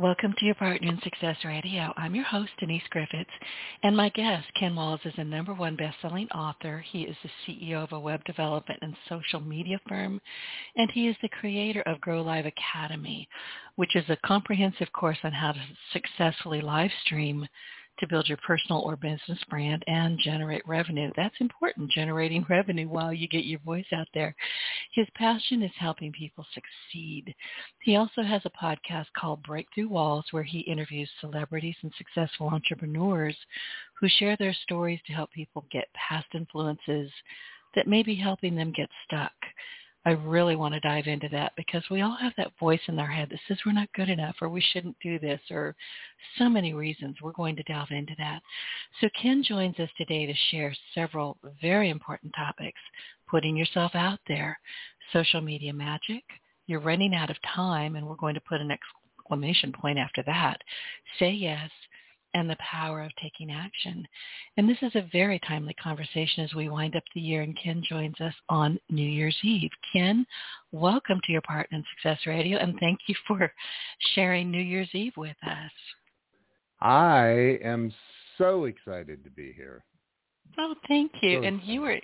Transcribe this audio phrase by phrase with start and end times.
[0.00, 1.92] Welcome to your Partner in Success Radio.
[1.94, 3.26] I'm your host, Denise Griffitts,
[3.82, 6.82] and my guest, Ken Walls, is a number one best-selling author.
[6.90, 10.18] He is the CEO of a web development and social media firm,
[10.74, 13.28] and he is the creator of Grow Live Academy,
[13.76, 15.60] which is a comprehensive course on how to
[15.92, 17.46] successfully live stream
[18.00, 21.10] to build your personal or business brand and generate revenue.
[21.16, 24.34] That's important, generating revenue while you get your voice out there.
[24.92, 27.34] His passion is helping people succeed.
[27.80, 33.36] He also has a podcast called Breakthrough Walls where he interviews celebrities and successful entrepreneurs
[34.00, 37.10] who share their stories to help people get past influences
[37.74, 39.32] that may be helping them get stuck.
[40.06, 43.06] I really want to dive into that because we all have that voice in our
[43.10, 45.76] head that says we're not good enough or we shouldn't do this or
[46.38, 47.16] so many reasons.
[47.20, 48.40] We're going to delve into that.
[49.00, 52.80] So Ken joins us today to share several very important topics.
[53.28, 54.58] Putting yourself out there,
[55.12, 56.24] social media magic,
[56.66, 60.62] you're running out of time and we're going to put an exclamation point after that.
[61.18, 61.70] Say yes
[62.34, 64.06] and the power of taking action.
[64.56, 67.82] And this is a very timely conversation as we wind up the year and Ken
[67.88, 69.70] joins us on New Year's Eve.
[69.92, 70.26] Ken,
[70.72, 73.52] welcome to your Partner in Success Radio and thank you for
[74.14, 75.72] sharing New Year's Eve with us.
[76.80, 77.92] I am
[78.38, 79.84] so excited to be here.
[80.58, 81.40] Oh, thank you.
[81.40, 82.00] So and you were,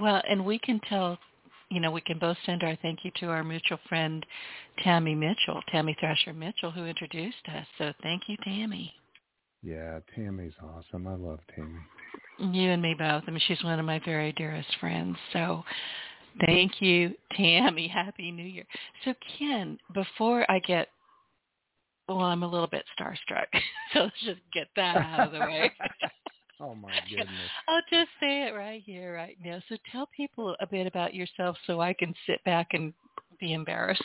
[0.00, 1.18] well, and we can tell
[1.70, 4.26] you know, we can both send our thank you to our mutual friend
[4.82, 7.64] Tammy Mitchell, Tammy Thrasher Mitchell, who introduced us.
[7.78, 8.92] So thank you, Tammy.
[9.62, 11.06] Yeah, Tammy's awesome.
[11.06, 11.80] I love Tammy.
[12.38, 13.24] You and me both.
[13.26, 15.16] I mean, she's one of my very dearest friends.
[15.32, 15.62] So
[16.46, 17.86] thank you, Tammy.
[17.94, 18.64] Happy New Year.
[19.04, 20.88] So Ken, before I get,
[22.08, 23.46] well, I'm a little bit starstruck.
[23.92, 25.70] so let's just get that out of the way.
[26.60, 27.28] oh my goodness.
[27.68, 29.60] I'll just say it right here, right now.
[29.68, 32.94] So tell people a bit about yourself so I can sit back and
[33.38, 34.02] be embarrassed.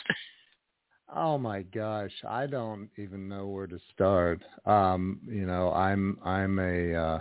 [1.14, 4.42] Oh my gosh, I don't even know where to start.
[4.64, 7.20] Um, you know, I'm I'm a uh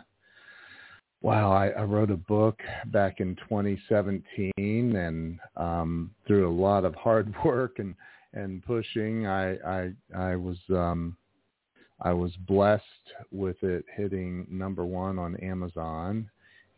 [1.22, 6.96] wow, I, I wrote a book back in 2017 and um through a lot of
[6.96, 7.96] hard work and
[8.34, 11.16] and pushing, I I I was um
[12.02, 12.84] I was blessed
[13.32, 16.30] with it hitting number 1 on Amazon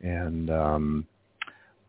[0.01, 1.07] and um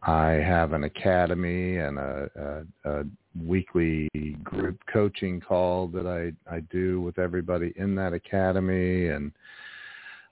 [0.03, 3.05] I have an academy and a, a, a
[3.45, 4.09] weekly
[4.43, 9.09] group coaching call that I, I do with everybody in that academy.
[9.09, 9.33] And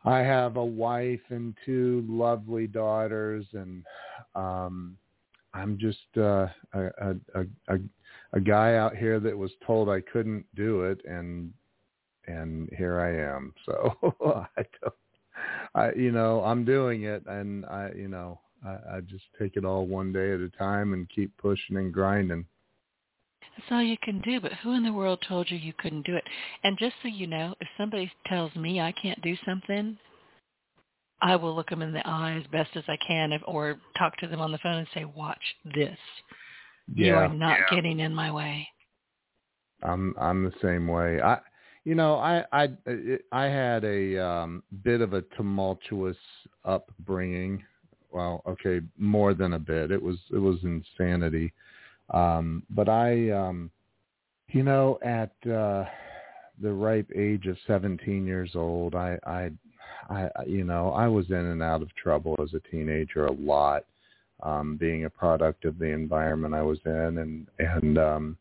[0.05, 3.47] I have a wife and two lovely daughters.
[3.53, 3.84] And
[4.34, 4.97] um,
[5.55, 7.78] I'm just uh, a, a, a,
[8.33, 11.00] a guy out here that was told I couldn't do it.
[11.05, 11.53] And
[12.27, 13.53] and here I am.
[13.66, 14.15] So
[14.56, 14.95] I don't,
[15.75, 19.65] I, you know, I'm doing it and I, you know, I, I just take it
[19.65, 22.47] all one day at a time and keep pushing and grinding.
[23.56, 26.15] That's all you can do, but who in the world told you you couldn't do
[26.15, 26.25] it?
[26.62, 29.97] And just so you know, if somebody tells me I can't do something,
[31.22, 34.16] I will look them in the eye as best as I can if, or talk
[34.19, 35.41] to them on the phone and say, watch
[35.75, 35.97] this.
[36.95, 37.06] Yeah.
[37.06, 37.77] You are not yeah.
[37.77, 38.69] getting in my way.
[39.83, 41.21] I'm I'm the same way.
[41.21, 41.39] I
[41.84, 42.69] you know, I I
[43.33, 46.16] I had a um bit of a tumultuous
[46.65, 47.62] upbringing
[48.16, 49.91] well, okay, more than a bit.
[49.91, 51.53] It was it was insanity.
[52.11, 53.71] Um, but I, um,
[54.49, 55.84] you know, at uh,
[56.61, 59.50] the ripe age of 17 years old, I, I,
[60.09, 63.84] I, you know, I was in and out of trouble as a teenager a lot,
[64.43, 68.37] um, being a product of the environment I was in, and and um,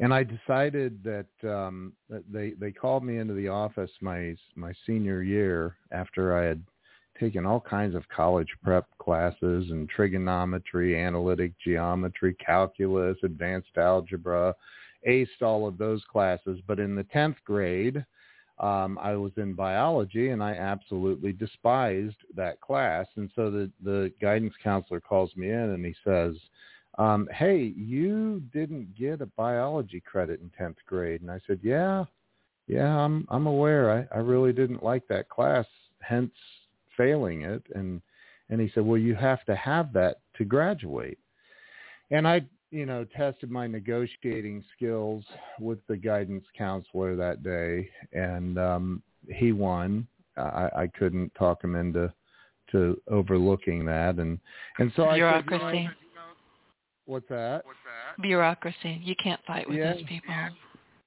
[0.00, 1.92] and I decided that um,
[2.30, 6.62] they they called me into the office my my senior year after I had
[7.22, 14.52] taken all kinds of college prep classes and trigonometry, analytic geometry, calculus, advanced algebra,
[15.08, 16.58] aced all of those classes.
[16.66, 18.04] But in the 10th grade,
[18.58, 23.06] um, I was in biology and I absolutely despised that class.
[23.14, 26.34] And so the, the guidance counselor calls me in and he says,
[26.98, 31.20] um, hey, you didn't get a biology credit in 10th grade.
[31.22, 32.04] And I said, yeah,
[32.66, 34.08] yeah, I'm, I'm aware.
[34.12, 35.66] I, I really didn't like that class.
[36.00, 36.32] Hence
[36.96, 38.00] failing it and
[38.50, 41.18] and he said well you have to have that to graduate
[42.10, 42.40] and i
[42.70, 45.24] you know tested my negotiating skills
[45.60, 50.06] with the guidance counselor that day and um he won.
[50.36, 52.12] I, I couldn't talk him into
[52.70, 54.38] to overlooking that, and
[54.78, 55.62] and so bureaucracy.
[55.62, 56.32] I said, you know,
[57.06, 57.64] what's that?
[58.20, 59.00] Bureaucracy.
[59.02, 59.94] You can't fight with Yeah.
[59.94, 60.34] those people.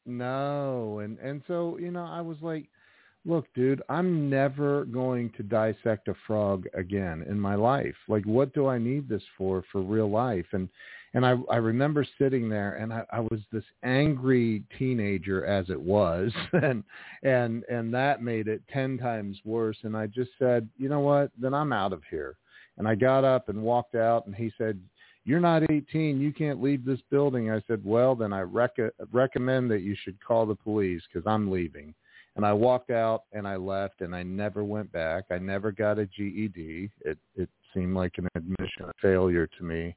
[0.05, 2.67] No, and and so you know, I was like,
[3.25, 7.95] look, dude, I'm never going to dissect a frog again in my life.
[8.07, 10.45] Like, what do I need this for for real life?
[10.53, 10.69] And
[11.13, 15.79] and I I remember sitting there, and I, I was this angry teenager as it
[15.79, 16.83] was, and
[17.23, 19.77] and and that made it ten times worse.
[19.83, 21.31] And I just said, you know what?
[21.39, 22.37] Then I'm out of here.
[22.77, 24.77] And I got up and walked out, and he said,
[25.23, 26.19] you're not 18.
[26.19, 27.49] You can't leave this building.
[27.49, 28.77] I said, well, then I rec-
[29.11, 31.95] recommend that you should call the police because I'm leaving.
[32.35, 35.25] And I walked out and I left and I never went back.
[35.31, 36.91] I never got a GED.
[37.01, 39.95] It, it seemed like an admission of failure to me.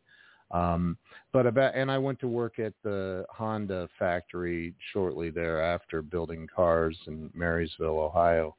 [0.51, 0.97] Um,
[1.33, 6.97] but about, and I went to work at the Honda factory shortly thereafter building cars
[7.07, 8.57] in Marysville, Ohio.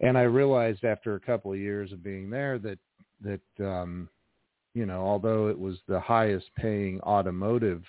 [0.00, 2.78] And I realized after a couple of years of being there that,
[3.22, 4.08] that, um,
[4.74, 7.82] you know, although it was the highest paying automotive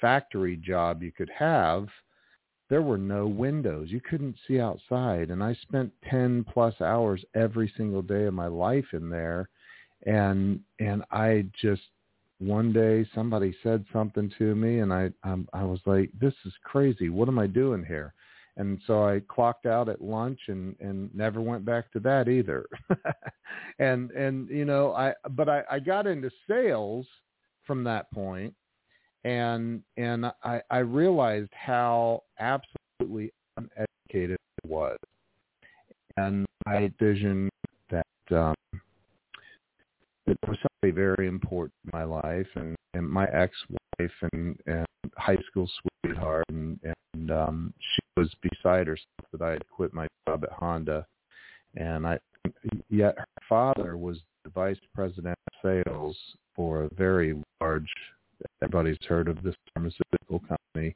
[0.00, 1.88] factory job you could have,
[2.68, 3.88] there were no windows.
[3.90, 5.30] You couldn't see outside.
[5.30, 9.48] And I spent 10 plus hours every single day of my life in there.
[10.04, 11.82] And, and I just,
[12.38, 16.52] one day somebody said something to me and I, um, I was like, this is
[16.64, 17.08] crazy.
[17.08, 18.12] What am I doing here?
[18.58, 22.66] And so I clocked out at lunch and, and never went back to that either.
[23.78, 27.06] and, and, you know, I, but I, I got into sales
[27.64, 28.54] from that point
[29.26, 34.96] and, and I, I realized how absolutely uneducated I was.
[36.16, 37.50] And I visioned
[37.90, 38.54] that, um,
[40.26, 44.86] there was somebody very important in my life and, and my ex-wife and, and
[45.16, 45.68] high school
[46.02, 46.78] sweetheart and,
[47.14, 51.06] and um, she was beside herself that I had quit my job at Honda,
[51.76, 52.18] and I
[52.90, 56.16] yet her father was the vice president of sales
[56.54, 57.90] for a very large.
[58.62, 60.94] Everybody's heard of this pharmaceutical company.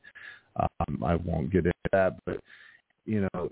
[0.57, 2.41] Um, I won't get into that, but
[3.07, 3.49] you know,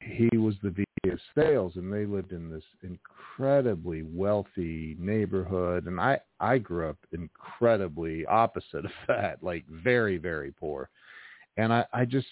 [0.00, 6.00] he was the VP of sales, and they lived in this incredibly wealthy neighborhood, and
[6.00, 10.88] I I grew up incredibly opposite of that, like very very poor,
[11.56, 12.26] and I I just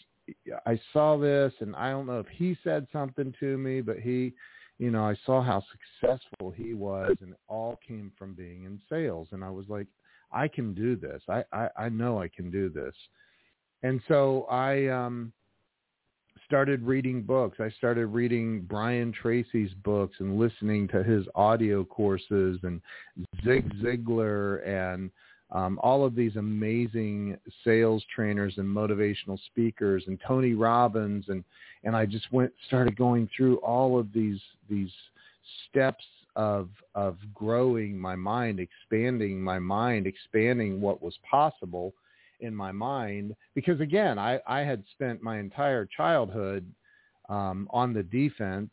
[0.66, 4.32] I saw this, and I don't know if he said something to me, but he,
[4.78, 5.62] you know, I saw how
[6.00, 9.86] successful he was, and it all came from being in sales, and I was like,
[10.32, 11.22] I can do this.
[11.28, 12.94] I I, I know I can do this,
[13.82, 15.32] and so I um
[16.46, 17.58] started reading books.
[17.60, 22.80] I started reading Brian Tracy's books and listening to his audio courses and
[23.44, 25.10] Zig Ziglar and
[25.50, 31.44] um, all of these amazing sales trainers and motivational speakers and Tony Robbins and
[31.84, 34.90] and I just went started going through all of these these
[35.68, 36.04] steps
[36.36, 41.92] of of growing my mind, expanding my mind, expanding what was possible
[42.40, 46.70] in my mind because again I, I had spent my entire childhood
[47.30, 48.70] um, on the defense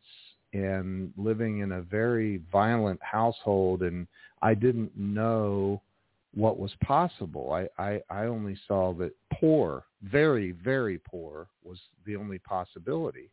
[0.54, 4.06] and living in a very violent household and
[4.42, 5.81] I didn't know
[6.36, 7.54] what was possible.
[7.54, 13.30] I, I, I only saw that poor, very, very poor was the only possibility.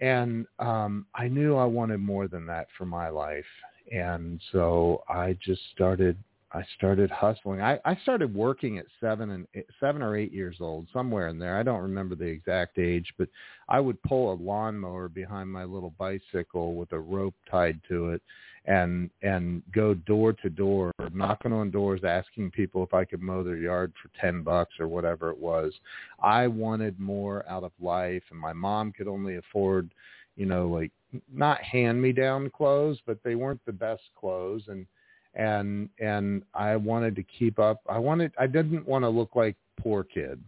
[0.00, 3.44] And um, I knew I wanted more than that for my life.
[3.90, 6.16] And so I just started
[6.52, 7.60] I started hustling.
[7.60, 11.38] I, I started working at seven and eh, seven or eight years old, somewhere in
[11.38, 11.58] there.
[11.58, 13.28] I don't remember the exact age, but
[13.68, 18.22] I would pull a lawnmower behind my little bicycle with a rope tied to it,
[18.64, 23.42] and and go door to door, knocking on doors, asking people if I could mow
[23.42, 25.74] their yard for ten bucks or whatever it was.
[26.22, 29.90] I wanted more out of life, and my mom could only afford,
[30.36, 30.92] you know, like
[31.30, 34.86] not hand me down clothes, but they weren't the best clothes, and
[35.34, 37.80] and and I wanted to keep up.
[37.88, 40.42] I wanted I didn't want to look like poor kid.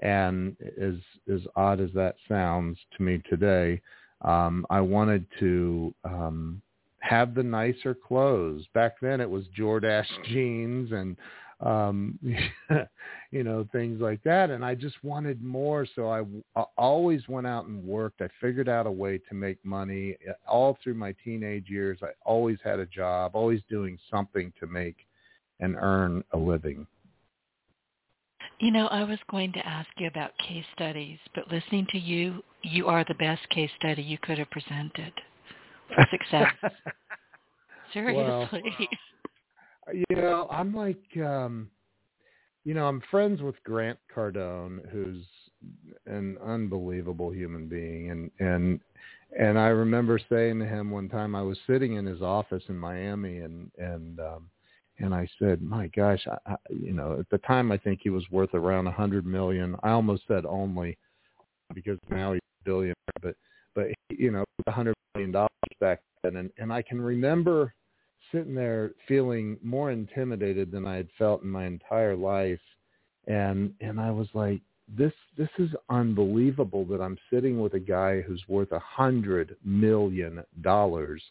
[0.00, 0.94] And as
[1.32, 3.80] as odd as that sounds to me today,
[4.22, 6.62] um, I wanted to um,
[7.00, 8.64] have the nicer clothes.
[8.74, 11.16] Back then, it was Jordache jeans and
[11.62, 12.18] um,
[13.30, 14.50] you know things like that.
[14.50, 16.22] And I just wanted more, so I,
[16.58, 18.20] I always went out and worked.
[18.20, 20.16] I figured out a way to make money
[20.46, 21.98] all through my teenage years.
[22.02, 24.96] I always had a job, always doing something to make
[25.60, 26.86] and earn a living.
[28.58, 32.42] You know, I was going to ask you about case studies, but listening to you,
[32.62, 35.12] you are the best case study you could have presented
[35.88, 36.52] for success.
[37.92, 38.22] Seriously.
[38.22, 38.48] Well,
[39.92, 41.70] you know, I'm like, um,
[42.64, 45.24] you know, I'm friends with Grant Cardone, who's
[46.06, 48.80] an unbelievable human being, and and
[49.38, 52.76] and I remember saying to him one time I was sitting in his office in
[52.76, 54.50] Miami, and and um,
[54.98, 58.10] and I said, "My gosh, I, I, you know, at the time I think he
[58.10, 59.76] was worth around a hundred million.
[59.82, 60.96] I almost said only
[61.74, 63.36] because now he's a billionaire, but
[63.74, 67.74] but you know, a hundred million dollars back then, and and I can remember
[68.32, 72.60] sitting there feeling more intimidated than I had felt in my entire life,
[73.26, 78.20] and and I was like, this this is unbelievable that I'm sitting with a guy
[78.22, 81.22] who's worth a hundred million dollars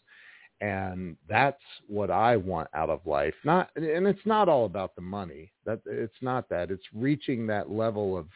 [0.62, 3.34] and that's what I want out of life.
[3.44, 5.50] Not, and it's not all about the money.
[5.66, 6.70] That it's not that.
[6.70, 8.26] It's reaching that level of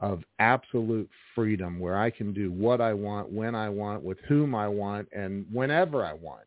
[0.00, 4.54] of absolute freedom where I can do what I want, when I want, with whom
[4.54, 6.44] I want, and whenever I want.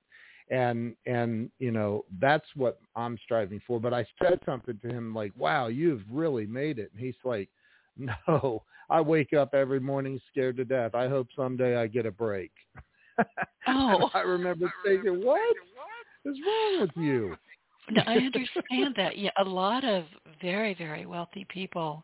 [0.52, 3.80] And and you know that's what I'm striving for.
[3.80, 7.50] But I said something to him like, "Wow, you've really made it." And he's like,
[7.98, 10.94] "No, I wake up every morning scared to death.
[10.94, 12.52] I hope someday I get a break."
[13.68, 15.56] Oh, I remember thinking, "What
[16.26, 17.38] is wrong with you?"
[17.92, 19.18] No, I understand that.
[19.18, 20.06] Yeah, a lot of
[20.42, 22.04] very, very wealthy people,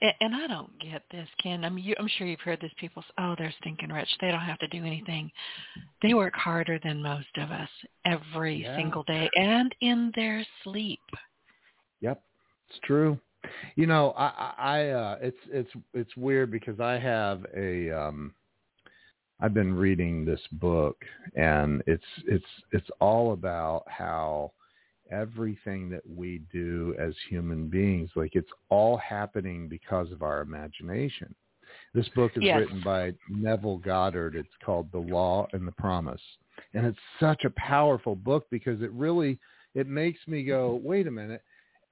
[0.00, 1.64] and, and I don't get this, Ken.
[1.64, 2.72] I mean, you, I'm sure you've heard this.
[2.78, 4.08] People say, "Oh, they're stinking rich.
[4.20, 5.30] They don't have to do anything."
[6.02, 7.68] They work harder than most of us
[8.04, 8.76] every Yeah.
[8.76, 11.00] single day, and in their sleep.
[12.00, 12.22] Yep,
[12.68, 13.18] it's true.
[13.76, 18.34] You know, I, I, I uh, it's it's it's weird because I have a um,
[19.40, 20.96] I've been reading this book,
[21.36, 24.52] and it's it's it's all about how
[25.10, 31.34] everything that we do as human beings, like it's all happening because of our imagination.
[31.94, 32.60] This book is Yes.
[32.60, 34.34] written by Neville Goddard.
[34.36, 36.22] It's called The Law and the Promise.
[36.74, 39.38] And it's such a powerful book because it really
[39.74, 41.42] it makes me go, wait a minute,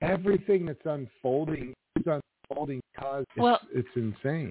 [0.01, 4.51] everything that's unfolding is unfolding because it's, Well- it's insane.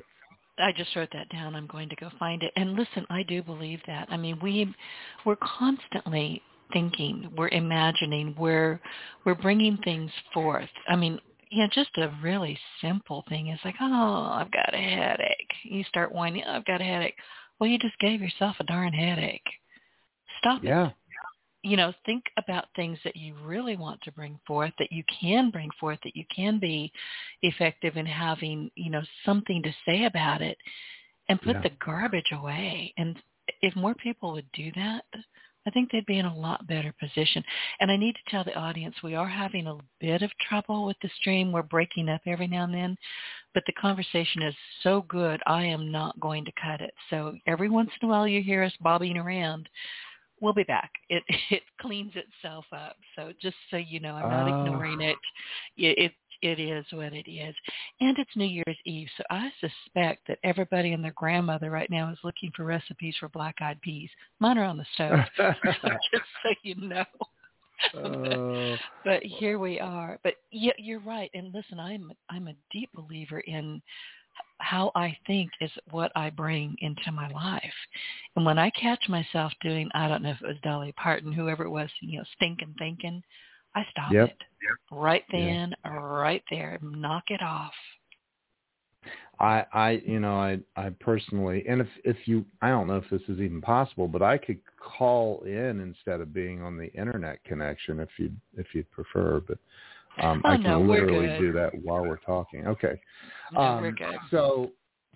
[0.57, 1.53] I just wrote that down.
[1.53, 2.53] I'm going to go find it.
[2.55, 4.07] And listen, I do believe that.
[4.09, 4.73] I mean, we
[5.25, 6.41] we're constantly
[6.73, 8.79] thinking, we're imagining, we're
[9.25, 10.69] we're bringing things forth.
[10.87, 11.19] I mean,
[11.49, 15.51] you know, just a really simple thing is like, oh, I've got a headache.
[15.63, 17.15] You start whining, oh, I've got a headache.
[17.59, 19.47] Well, you just gave yourself a darn headache.
[20.39, 20.91] Stop it Yeah.
[21.63, 25.49] you know, think about things that you really want to bring forth, that you can
[25.49, 26.91] bring forth, that you can be
[27.41, 30.57] effective in having, you know, something to say about it
[31.27, 31.63] and put Yeah.
[31.63, 32.93] the garbage away.
[32.97, 33.17] And
[33.63, 35.05] if more people would do that,
[35.65, 37.43] I think they'd be in a lot better position.
[37.79, 40.97] And I need to tell the audience we are having a bit of trouble with
[41.01, 41.51] the stream.
[41.51, 42.97] We're breaking up every now and then,
[43.53, 46.93] but the conversation is so good, I am not going to cut it.
[47.09, 49.69] So every once in a while you hear us bobbing around
[50.41, 50.91] we'll be back.
[51.09, 52.97] It it cleans itself up.
[53.15, 54.65] So just so you know, I'm not Oh.
[54.67, 55.17] ignoring it.
[55.77, 57.55] It it is what it is.
[57.99, 62.11] And it's New Year's Eve, so I suspect that everybody and their grandmother right now
[62.11, 64.09] is looking for recipes for black eyed peas.
[64.39, 65.19] Mine are on the stove.
[65.63, 67.05] just so you know.
[67.95, 68.75] Oh.
[69.03, 70.17] But here we are.
[70.23, 71.29] But yeah, you're right.
[71.33, 73.81] And listen, I'm I'm a deep believer in
[74.59, 77.61] how I think is what I bring into my life.
[78.35, 81.63] And when I catch myself doing, I don't know if it was Dolly Parton, whoever
[81.63, 83.21] it was, you know, stinking thinking,
[83.75, 84.29] I stop Yep.
[84.29, 84.37] it
[84.91, 85.39] right Yeah.
[85.39, 87.73] then, right there, knock it off.
[89.39, 93.09] I, I, you know, I, I personally, and if, if you, I don't know if
[93.09, 97.43] this is even possible, but I could call in instead of being on the internet
[97.43, 99.41] connection if you, if you'd prefer.
[99.45, 99.57] But
[100.23, 102.65] um, Oh, I can no, literally do that while we're talking.
[102.65, 102.99] Okay.
[103.51, 104.15] No, um, we're good.
[104.31, 104.71] So,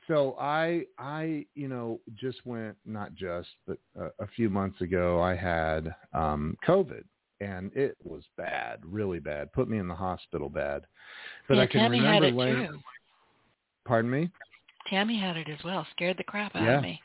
[0.08, 5.22] so I, I, you know, just went not just, but a, a few months ago,
[5.22, 7.04] I had um, COVID,
[7.42, 9.52] and it was bad, really bad.
[9.54, 10.84] Put me in the hospital bad.
[11.48, 12.68] But yeah, I can Tammy had remember it laying.
[12.68, 12.80] too.
[13.86, 14.30] Pardon me.
[14.90, 15.86] Tammy had it as well.
[15.92, 16.78] Scared the crap out Yeah.
[16.78, 17.02] of me.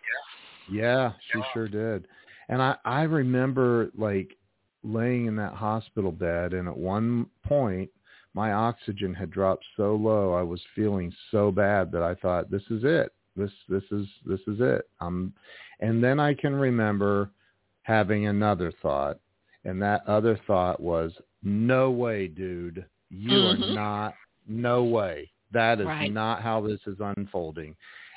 [0.71, 2.07] Yeah, she sure did.
[2.49, 4.37] And I I remember like
[4.83, 7.91] laying in that hospital bed and at one point
[8.35, 12.63] my oxygen had dropped so low I was feeling so bad that I thought this
[12.71, 13.13] is it.
[13.37, 14.89] This this is this is it.
[15.01, 15.33] Um
[15.81, 17.31] and then I can remember
[17.83, 19.19] having another thought
[19.65, 22.85] and that other thought was no way dude.
[23.11, 23.69] You Mhm.
[23.69, 24.15] are not
[24.47, 25.31] no way.
[25.53, 26.13] That is Right.
[26.13, 27.77] not how this is unfolding.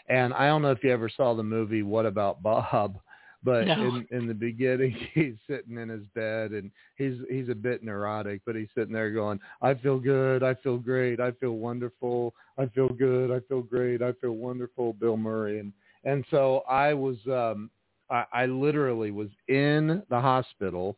[0.10, 3.00] And I don't know if you ever saw the movie What About Bob,
[3.44, 3.82] but No.
[3.84, 8.42] in in the beginning he's sitting in his bed and he's he's a bit neurotic,
[8.46, 12.66] but he's sitting there going, "I feel good, I feel great, I feel wonderful, I
[12.68, 15.60] feel good, I feel great, I feel wonderful." Bill Murray.
[15.60, 15.72] And
[16.04, 17.70] and so I was um
[18.10, 20.98] I, I literally was in the hospital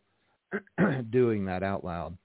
[1.11, 2.17] doing that out loud.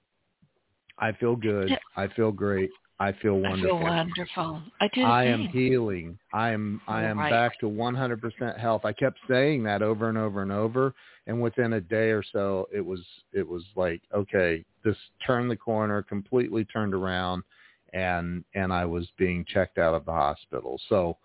[0.97, 1.77] I feel good.
[1.97, 2.69] I feel great.
[2.99, 3.77] I feel wonderful.
[3.77, 4.61] I feel wonderful.
[4.79, 5.01] I do.
[5.01, 6.17] I am healing.
[6.33, 7.29] I am I am right.
[7.29, 8.85] back to 100% health.
[8.85, 10.93] I kept saying that over and over and over,
[11.27, 13.01] and within a day or so, it was
[13.33, 14.95] it was like okay, this
[15.27, 17.43] turned the corner, completely turned around,
[17.91, 20.79] and and I was being checked out of the hospital.
[20.87, 21.17] So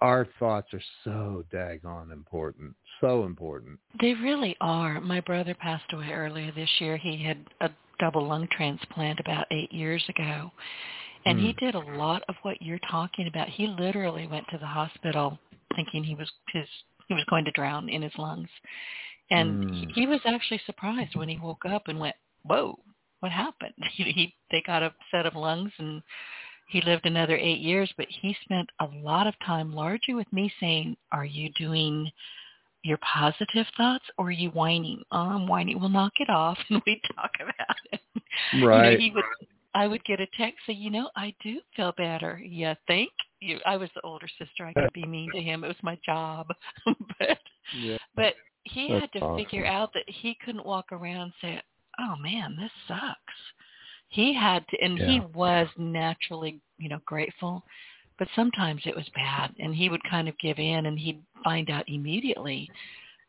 [0.00, 3.78] our thoughts are so daggone important, so important.
[4.00, 5.00] They really are.
[5.00, 6.96] My brother passed away earlier this year.
[6.96, 10.50] He had a double lung transplant about eight years ago.
[11.26, 11.42] And mm.
[11.42, 11.64] he hmm.
[11.64, 13.48] did a lot of what you're talking about.
[13.48, 15.38] He literally went to the hospital
[15.74, 16.66] thinking he was his
[17.08, 18.48] he was going to drown in his lungs.
[19.30, 19.74] And mm.
[19.74, 22.78] he, he was actually surprised when he woke up and went, "Whoa,
[23.20, 26.02] what happened?" He they got a set of lungs and
[26.66, 30.52] he lived another 8 years, but he spent a lot of time largely with me
[30.60, 32.10] saying, "Are you doing
[32.84, 35.02] your positive thoughts or are you whining?
[35.10, 35.80] Oh, I'm whining.
[35.80, 38.00] We'll knock it off and we talk about it.
[38.62, 38.92] Right.
[38.92, 39.24] You know, he would,
[39.74, 42.40] I would get a text saying, you know, I do feel better.
[42.44, 43.10] You think?
[43.40, 44.66] You, I was the older sister.
[44.66, 45.64] I could be mean to him.
[45.64, 46.48] It was my job.
[46.84, 47.38] but,
[47.76, 47.96] yeah.
[48.14, 49.44] but he That's had to awesome.
[49.44, 51.62] figure out that he couldn't walk around and say,
[51.98, 53.16] oh man, this sucks.
[54.14, 55.06] He had to, and yeah.
[55.06, 57.64] he was naturally, you know, grateful
[58.18, 61.70] but sometimes it was bad and he would kind of give in and he'd find
[61.70, 62.70] out immediately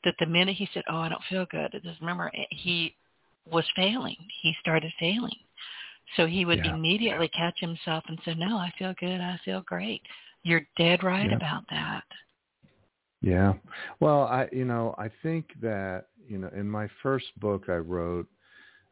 [0.03, 2.95] that the minute he said oh i don't feel good just remember eh, he
[3.51, 5.37] was failing he started failing
[6.15, 6.73] so he would yeah.
[6.75, 10.01] immediately catch himself and say no i feel good i feel great
[10.43, 11.35] you're dead right yeah.
[11.35, 12.03] about that
[13.21, 13.53] yeah
[13.99, 18.27] well i you know i think that you know in my first book i wrote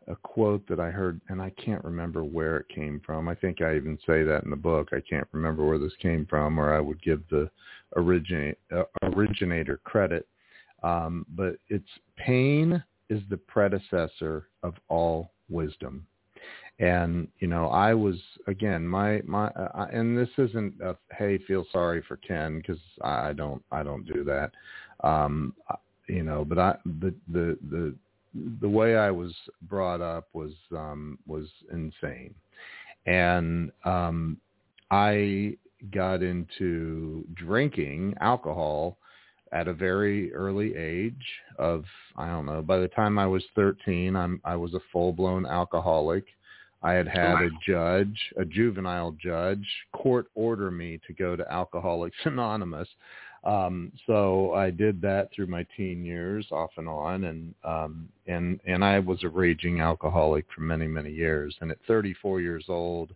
[0.07, 3.27] a quote that I heard, and I can't remember where it came from.
[3.27, 4.89] I think I even say that in the book.
[4.91, 7.49] I can't remember where this came from, or I would give the
[7.95, 10.27] uh, originator credit.
[10.83, 11.85] Um, but it's
[12.17, 16.05] pain is the predecessor of all wisdom.
[16.79, 18.15] And you know, I was
[18.47, 23.33] again my my, uh, and this isn't a hey feel sorry for Ken because I
[23.33, 24.51] don't I don't do that.
[25.07, 25.53] Um,
[26.07, 27.95] you know, but I the the the
[28.61, 32.33] the way I was brought up was um, was insane,
[33.05, 34.37] and um,
[34.91, 35.57] I
[35.91, 38.97] got into drinking alcohol
[39.51, 41.25] at a very early age
[41.59, 42.61] of I don't know.
[42.61, 46.25] By the time I was 13, I'm I was a full blown alcoholic.
[46.81, 52.17] I had had a judge, a juvenile judge, court order me to go to Alcoholics
[52.25, 52.89] Anonymous.
[53.43, 58.59] Um, so I did that through my teen years, off and on, and um, and
[58.65, 61.55] and I was a raging alcoholic for many many years.
[61.59, 63.13] And at 34 years old,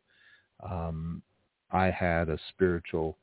[0.70, 1.22] um,
[1.72, 3.18] I had a spiritual,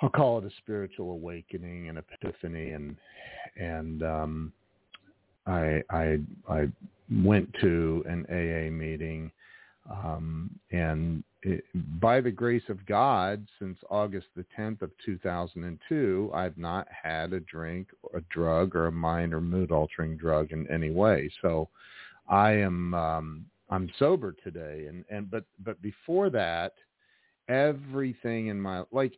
[0.00, 2.96] I'll call it a spiritual awakening and epiphany, and
[3.56, 4.52] and um,
[5.46, 6.68] I I I
[7.22, 9.30] went to an AA meeting,
[9.90, 11.22] um, and
[12.00, 17.40] by the grace of God, since August the 10th of 2002, I've not had a
[17.40, 21.30] drink, a drug, or a mind or mood altering drug in any way.
[21.42, 21.68] So,
[22.28, 26.74] I am um, I'm sober today, and and but but before that,
[27.48, 29.14] everything in my like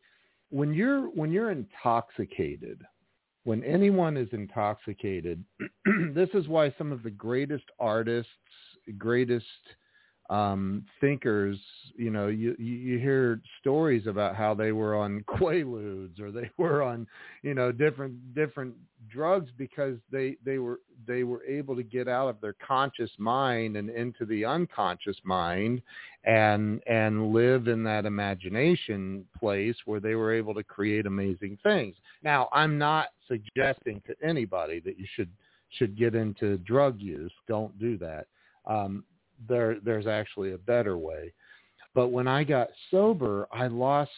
[0.50, 2.82] when you're when you're intoxicated,
[3.44, 5.44] when anyone is intoxicated,
[6.14, 8.30] this is why some of the greatest artists,
[8.96, 9.44] greatest
[10.30, 11.58] um, thinkers,
[11.96, 16.82] you know, you, you hear stories about how they were on quaaludes or they were
[16.82, 17.06] on,
[17.42, 18.74] you know, different different
[19.10, 23.76] drugs because they they were they were able to get out of their conscious mind
[23.76, 25.82] and into the unconscious mind
[26.24, 31.94] and and live in that imagination place where they were able to create amazing things.
[32.22, 35.30] Now, I'm not suggesting to anybody that you should
[35.68, 37.32] should get into drug use.
[37.46, 38.26] Don't do that.
[38.66, 39.04] Um,
[39.48, 41.32] there there's actually a better way.
[41.94, 44.10] But when I got sober, I lost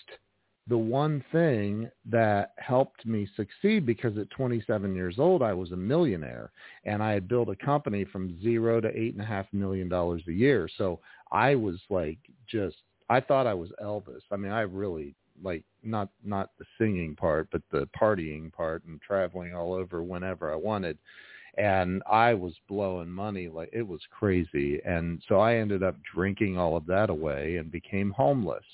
[0.69, 5.77] the one thing that helped me succeed because at 27 years old I was a
[5.77, 6.51] millionaire
[6.85, 10.23] and I had built a company from zero to eight and a half million dollars
[10.27, 10.69] a year.
[10.77, 10.99] So
[11.31, 12.77] I was like just
[13.09, 14.23] I thought I was Elvis.
[14.33, 19.01] I mean I really like not not the singing part but the partying part and
[19.01, 20.99] traveling all over whenever I wanted
[21.57, 24.81] and I was blowing money like it was crazy.
[24.85, 28.65] And so I ended up drinking all of that away and became homeless.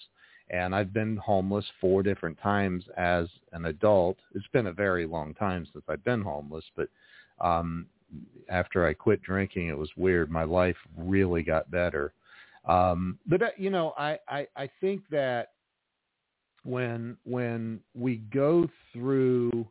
[0.50, 4.18] And I've been homeless four different times as an adult.
[4.34, 6.88] It's been a very long time since I've been homeless, but
[7.40, 7.86] um
[8.50, 10.30] after I quit drinking, it was weird.
[10.30, 12.12] My life really got better.
[12.66, 15.52] Um but uh, you know, I I I think that
[16.64, 19.66] when when we go through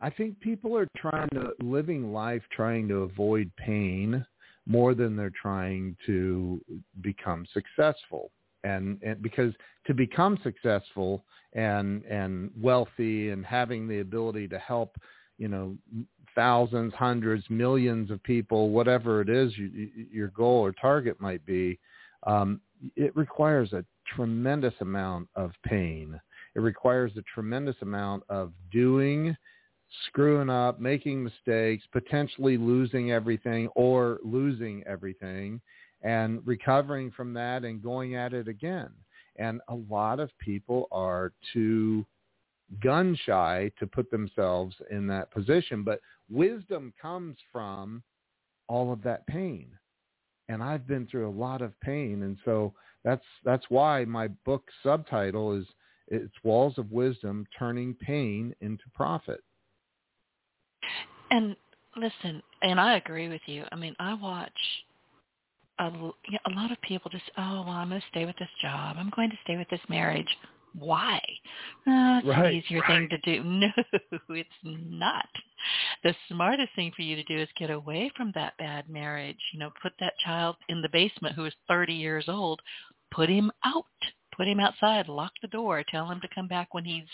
[0.00, 4.24] I think people are trying to living life trying to avoid pain
[4.66, 6.60] more than they're trying to
[7.00, 8.30] become successful.
[8.64, 9.54] And, and because
[9.86, 14.96] to become successful and and wealthy and having the ability to help,
[15.38, 15.76] you know,
[16.34, 21.78] thousands, hundreds, millions of people, whatever it is you, your goal or target might be,
[22.24, 22.60] um,
[22.96, 26.20] it requires a tremendous amount of pain.
[26.54, 29.36] It requires a tremendous amount of doing
[30.06, 35.60] screwing up, making mistakes, potentially losing everything or losing everything
[36.02, 38.90] and recovering from that and going at it again.
[39.36, 42.06] And a lot of people are too
[42.82, 45.82] gun shy to put themselves in that position.
[45.82, 48.02] But wisdom comes from
[48.68, 49.68] all of that pain.
[50.48, 52.22] And I've been through a lot of pain.
[52.22, 52.72] And so
[53.04, 55.66] that's that's why my book subtitle is
[56.08, 59.42] it's Walls of Wisdom Turning Pain into Profit.
[61.30, 61.56] And
[61.96, 63.64] listen, and I agree with you.
[63.72, 64.50] I mean, I watch
[65.78, 68.96] a, a lot of people just, oh, well, I'm going to stay with this job.
[68.98, 70.28] I'm going to stay with this marriage.
[70.78, 71.20] Why?
[71.86, 73.08] Uh, it's right, an easier right.
[73.08, 73.42] thing to do.
[73.44, 75.26] No, it's not.
[76.04, 79.38] The smartest thing for you to do is get away from that bad marriage.
[79.52, 82.60] You know, put that child in the basement who is 30 years old.
[83.10, 83.84] Put him out
[84.36, 87.04] put him outside, lock the door, tell him to come back when he's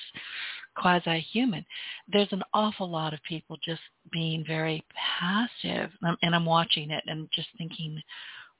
[0.77, 1.65] quasi-human.
[2.09, 4.85] There's an awful lot of people just being very
[5.21, 5.91] passive,
[6.23, 8.01] and I'm watching it and just thinking,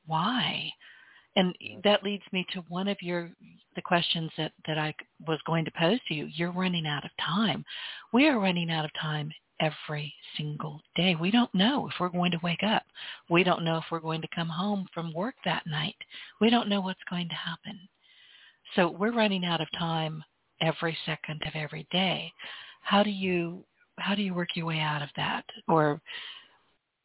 [0.07, 0.71] why?
[1.35, 3.31] And that leads me to one of your
[3.75, 4.95] the questions that that I
[5.27, 6.27] was going to pose to you.
[6.27, 7.65] You're running out of time.
[8.13, 11.15] We are running out of time every single day.
[11.19, 12.83] We don't know if we're going to wake up.
[13.31, 15.97] We don't know if we're going to come home from work that night.
[16.41, 17.79] We don't know what's going to happen.
[18.77, 20.23] So we're running out of time
[20.61, 22.33] every second of every day.
[22.83, 23.65] How do you
[23.99, 26.01] how do you work your way out of that or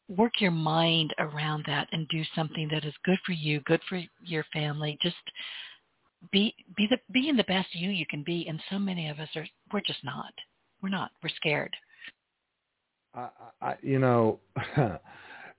[0.08, 4.02] work your mind around that and do something that is good for you, good for
[4.24, 4.98] your family.
[5.02, 5.16] Just
[6.32, 8.48] be be the being the best you you can be.
[8.48, 10.34] And so many of us are we're just not.
[10.82, 11.12] We're not.
[11.22, 11.76] We're scared.
[13.14, 13.30] I,
[13.62, 14.40] I you know,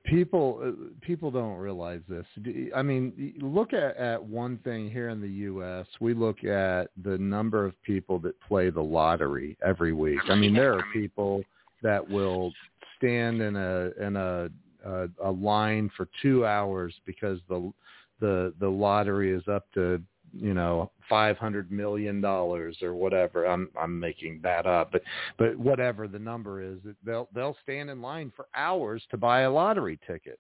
[0.08, 2.26] people uh, people don't realize this.
[2.74, 5.86] I mean, look at at one thing here in the U.S.
[6.00, 10.20] We look at the number of people that play the lottery every week.
[10.28, 11.42] I mean, there are people
[11.82, 12.52] that will
[12.96, 14.48] stand in a in a
[14.84, 17.72] a, a line for two hours because the
[18.20, 23.46] the the lottery is up to you know five hundred million dollars or whatever.
[23.46, 25.02] I'm i'm making that up but
[25.38, 29.50] but whatever the number is they'll they'll stand in line for hours to buy a
[29.50, 30.38] lottery ticket.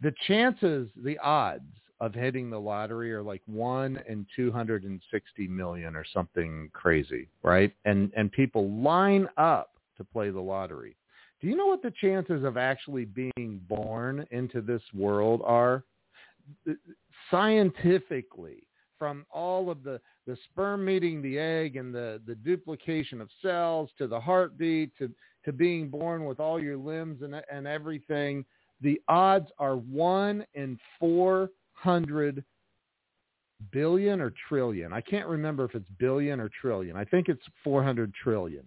[0.00, 1.64] The chances the odds
[2.00, 7.72] of hitting the lottery are like one in 260 million or something crazy right?
[7.84, 10.96] And and people line up to play the lottery.
[11.40, 15.84] Do you know what the chances of actually being born into this world are?
[17.30, 18.66] Scientifically
[19.00, 23.88] from all of the, the sperm meeting the egg and the, the duplication of cells
[23.96, 25.10] to the heartbeat to,
[25.46, 28.44] to being born with all your limbs and, and everything,
[28.82, 32.44] the odds are 1 in 400
[33.72, 34.92] billion or trillion.
[34.92, 36.94] I can't remember if it's billion or trillion.
[36.94, 38.64] I think it's 400 trillion.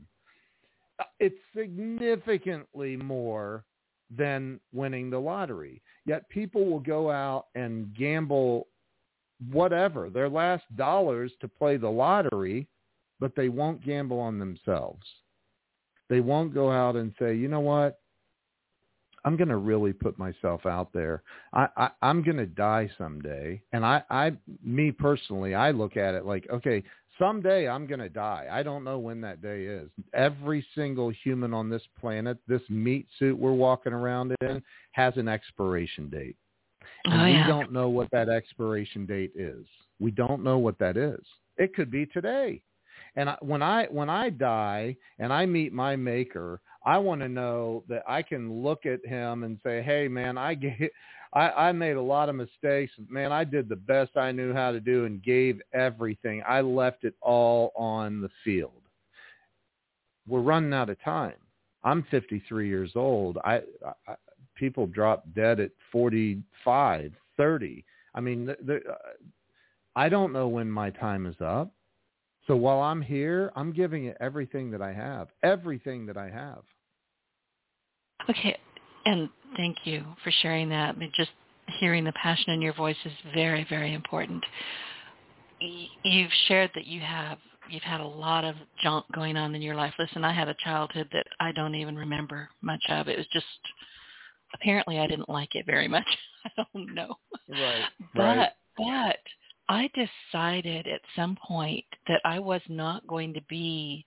[0.99, 3.65] Uh, it's significantly more
[4.15, 5.81] than winning the lottery.
[6.05, 8.67] Yet people will go out and gamble
[9.51, 12.67] whatever, their last dollars to play the lottery,
[13.19, 15.06] but they won't gamble on themselves.
[16.10, 17.99] They won't go out and say, you know what?
[19.25, 21.23] I'm going to really put myself out there.
[21.53, 26.13] I, I I'm going to die someday, and I I me personally, I look at
[26.13, 26.84] it like, okay,
[27.17, 28.47] someday I'm going to die.
[28.51, 29.89] I don't know when that day is.
[30.13, 35.27] Every single human on this planet, this meat suit we're walking around in, has an
[35.27, 36.36] expiration date.
[37.05, 37.45] And oh, yeah.
[37.45, 39.65] we don't know what that expiration date is.
[39.99, 41.21] We don't know what that is.
[41.57, 42.61] It could be today.
[43.15, 47.29] And I, when I when I die and I meet my maker, I want to
[47.29, 50.73] know that I can look at him and say, "Hey, man, I get,
[51.33, 52.93] I, I made a lot of mistakes.
[53.09, 56.41] Man, I did the best I knew how to do and gave everything.
[56.47, 58.71] I left it all on the field."
[60.27, 61.33] We're running out of time.
[61.83, 63.37] I'm 53 years old.
[63.43, 63.61] I,
[64.07, 64.13] I
[64.55, 67.85] people drop dead at 45, 30.
[68.15, 68.95] I mean, the, uh,
[69.95, 71.71] I don't know when my time is up.
[72.47, 76.63] So while I'm here, I'm giving it everything that I have, everything that I have.
[78.29, 78.57] Okay,
[79.05, 80.95] and thank you for sharing that.
[80.95, 81.31] I mean, just
[81.79, 84.43] hearing the passion in your voice is very, very important.
[85.59, 87.37] You've shared that you have
[87.69, 89.93] you've had a lot of junk going on in your life.
[89.97, 93.07] Listen, I had a childhood that I don't even remember much of.
[93.07, 93.45] It was just
[94.53, 96.07] apparently I didn't like it very much.
[96.45, 97.15] I don't know.
[97.49, 97.83] Right.
[98.13, 98.49] But right.
[98.77, 99.19] but
[99.69, 104.05] I decided at some point that I was not going to be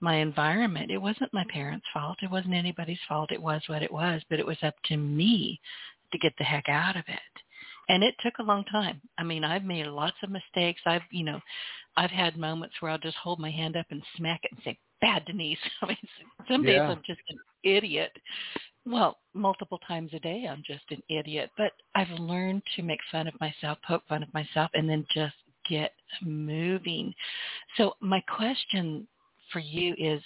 [0.00, 0.90] my environment.
[0.90, 2.18] It wasn't my parents' fault.
[2.22, 3.30] It wasn't anybody's fault.
[3.32, 5.60] It was what it was, but it was up to me
[6.12, 7.42] to get the heck out of it.
[7.88, 9.00] And it took a long time.
[9.18, 10.80] I mean, I've made lots of mistakes.
[10.86, 11.40] I've, you know,
[11.96, 14.78] I've had moments where I'll just hold my hand up and smack it and say,
[15.00, 15.58] bad Denise.
[15.82, 15.96] I mean,
[16.48, 16.90] some days Yeah.
[16.90, 18.12] I'm just an idiot.
[18.86, 21.50] Well, multiple times a day I'm just an idiot.
[21.56, 25.34] But I've learned to make fun of myself, poke fun of myself, and then just
[25.68, 27.14] get moving.
[27.76, 29.06] So my question
[29.52, 30.22] for you is,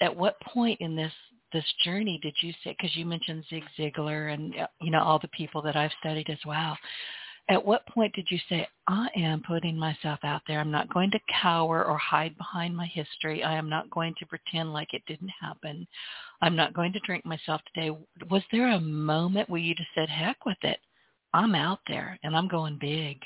[0.00, 1.12] at what point in this
[1.52, 2.74] this journey did you say?
[2.78, 6.30] Because you mentioned Zig Ziglar and uh, you know all the people that I've studied
[6.30, 6.76] as well.
[7.48, 10.60] At what point did you say, I am putting myself out there.
[10.60, 13.42] I'm not going to cower or hide behind my history.
[13.42, 15.86] I am not going to pretend like it didn't happen.
[16.40, 17.90] I'm not going to drink myself today.
[18.30, 20.78] Was there a moment where you just said, heck with it?
[21.34, 23.18] I'm out there and I'm going big.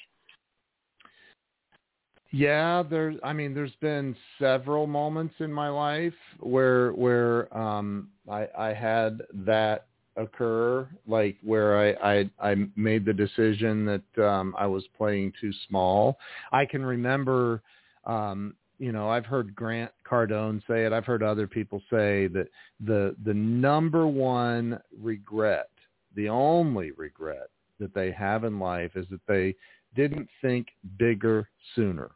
[2.33, 8.49] Yeah, there's I mean there's been several moments in my life where where um I
[8.59, 14.67] I had that occur like where I I I made the decision that um I
[14.67, 16.19] was playing too small.
[16.53, 17.63] I can remember
[18.05, 20.93] um you know, I've heard Grant Cardone say it.
[20.93, 22.49] I've heard other people say that
[22.85, 25.71] the the number one regret,
[26.15, 27.49] the only regret
[27.81, 29.55] that they have in life is that they
[29.95, 32.11] didn't think bigger sooner.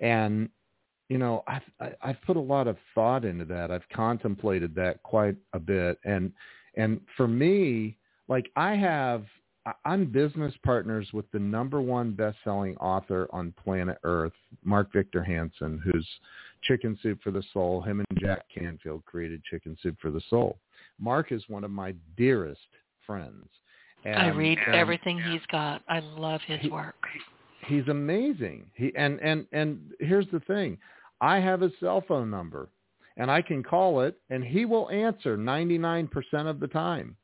[0.00, 0.48] And
[1.08, 3.70] you know, I've I've put a lot of thought into that.
[3.70, 6.32] I've contemplated that quite a bit, and
[6.76, 7.96] and for me,
[8.28, 9.24] like I have,
[9.84, 14.32] I'm business partners with the number one best-selling author on planet Earth,
[14.64, 16.06] Mark Victor Hansen, who's
[16.62, 17.80] Chicken Soup for the Soul.
[17.82, 20.58] Him and Jack Canfield created Chicken Soup for the Soul.
[20.98, 22.60] Mark is one of my dearest
[23.06, 23.46] friends.
[24.04, 25.82] And, I read and- everything he's got.
[25.88, 27.06] I love his He- work.
[27.66, 28.70] he's amazing.
[28.74, 30.78] He and and and here's the thing.
[31.20, 32.70] I have his cell phone number
[33.20, 36.08] and I can call it and he will answer 99%
[36.46, 37.16] of the time.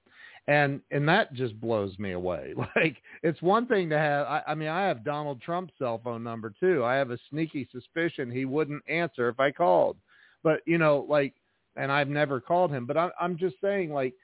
[0.48, 2.54] And and that just blows me away.
[2.76, 6.22] Like it's one thing to have I, I mean I have Donald Trump's cell phone
[6.22, 6.84] number too.
[6.84, 9.96] I have a sneaky suspicion he wouldn't answer if I called.
[10.44, 11.34] But you know like
[11.74, 14.14] and I've never called him, but I'm I'm just saying like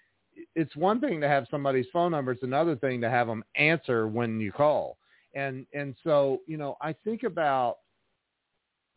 [0.55, 2.31] it's one thing to have somebody's phone number.
[2.33, 4.97] It's another thing to have them answer when you call
[5.35, 7.79] and and so you know i think about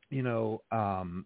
[0.09, 1.25] you know um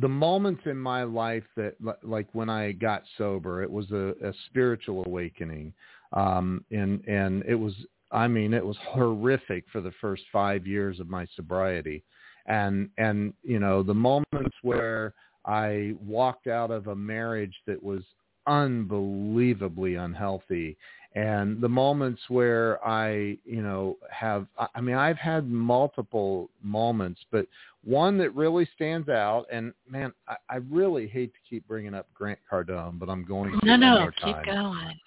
[0.00, 4.32] the moments in my life that like when i got sober it was a, a
[4.46, 5.72] spiritual awakening.
[6.12, 7.74] Um and and it was
[8.12, 12.02] i mean it was horrific for the first 5 years of my sobriety.
[12.46, 18.02] And and you know the moments where i walked out of a marriage that was
[18.46, 20.76] unbelievably unhealthy
[21.14, 27.46] and the moments where I, you know, have, I- mean, I've had multiple moments, but
[27.82, 32.06] one that really stands out, and man, I, I really hate to keep bringing up
[32.14, 34.44] Grant Cardone, but I'm going to No, no, keep time.
[34.44, 35.00] going.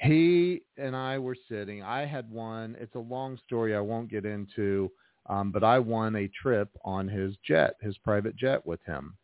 [0.00, 1.82] He and I were sitting.
[1.82, 2.76] I had won.
[2.78, 3.74] It's a long story.
[3.74, 4.90] I won't get into,
[5.26, 9.16] um, but I won a trip on his jet, his private jet, with him.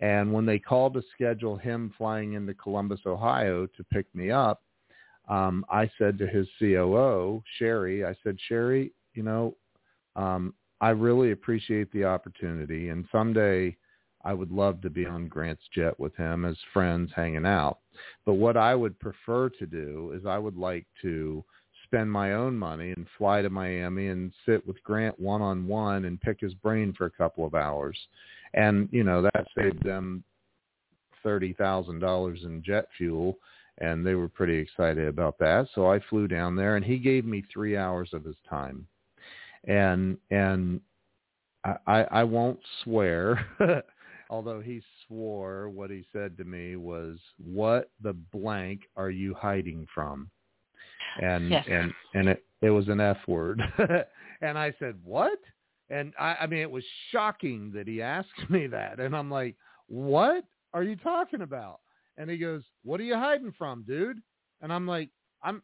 [0.00, 4.62] And when they called to schedule him flying into Columbus, Ohio, to pick me up,
[5.28, 9.54] um, I said to his COO, Sherry, I said, Sherry, you know,
[10.14, 13.76] um, I really appreciate the opportunity, and someday
[14.24, 17.78] I would love to be on Grant's jet with him as friends hanging out.
[18.24, 21.44] But what I would prefer to do is I would like to
[21.84, 26.06] spend my own money and fly to Miami and sit with Grant one on one
[26.06, 27.96] and pick his brain for a couple of hours.
[28.54, 30.24] And, you know, that saved them
[31.22, 33.38] thirty thousand dollars in jet fuel
[33.78, 35.68] and they were pretty excited about that.
[35.74, 38.86] So I flew down there and he gave me three hours of his time.
[39.64, 40.80] And and
[41.86, 43.44] I, I, won't swear
[44.30, 49.86] although he swore what he said to me was what the blank are you hiding
[49.94, 50.30] from
[51.20, 51.64] and Yes.
[51.68, 53.62] and and it it was an f word
[54.40, 55.38] and i said what
[55.90, 59.56] and i i mean it was shocking that he asked me that and i'm like
[59.88, 61.80] what are you talking about
[62.18, 64.20] and he goes what are you hiding from dude
[64.62, 65.10] and i'm like
[65.42, 65.62] i'm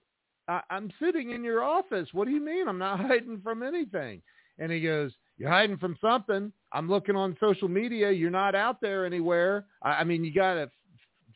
[0.49, 4.23] I, i'm sitting in your office what do you mean i'm not hiding from anything
[4.59, 5.12] and he goes
[5.43, 6.53] you're hiding from something.
[6.73, 8.12] I'm looking on social media.
[8.12, 9.67] You're not out there anywhere.
[9.83, 10.71] I, I mean, you got a f-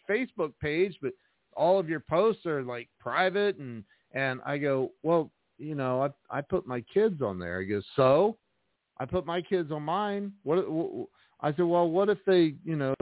[0.09, 1.13] Facebook page, but
[1.57, 3.59] all of your posts are like private.
[3.59, 7.61] And, and I go, well, you know, I, I put my kids on there.
[7.61, 8.37] He goes, so
[8.99, 10.33] I put my kids on mine.
[10.45, 11.09] What, what
[11.41, 12.95] I said, well, what if they, you know,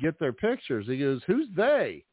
[0.00, 0.86] get their pictures?
[0.86, 2.04] He goes, who's they?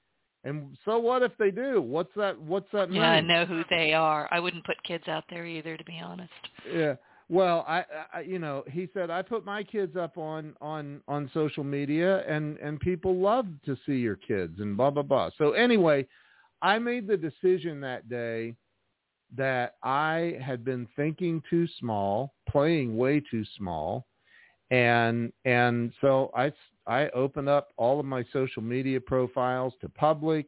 [0.44, 1.82] And so what if they do?
[1.82, 2.40] What's that?
[2.40, 3.02] What's that mean?
[3.02, 4.28] Yeah, I know who they are.
[4.30, 6.32] I wouldn't put kids out there either, to be honest.
[6.72, 6.96] Yeah.
[7.30, 11.32] Well, I, I, you know, he said I put my kids up on on on
[11.34, 15.30] social media, and and people love to see your kids, and blah blah blah.
[15.38, 16.06] So anyway,
[16.62, 18.56] I made the decision that day
[19.36, 24.06] that I had been thinking too small, playing way too small,
[24.70, 26.52] and and so I
[26.88, 30.48] I opened up all of my social media profiles to public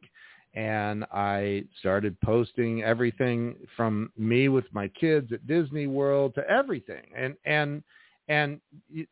[0.56, 7.02] and I started posting everything from me with my kids at Disney World to everything.
[7.14, 7.82] And and
[8.28, 8.60] and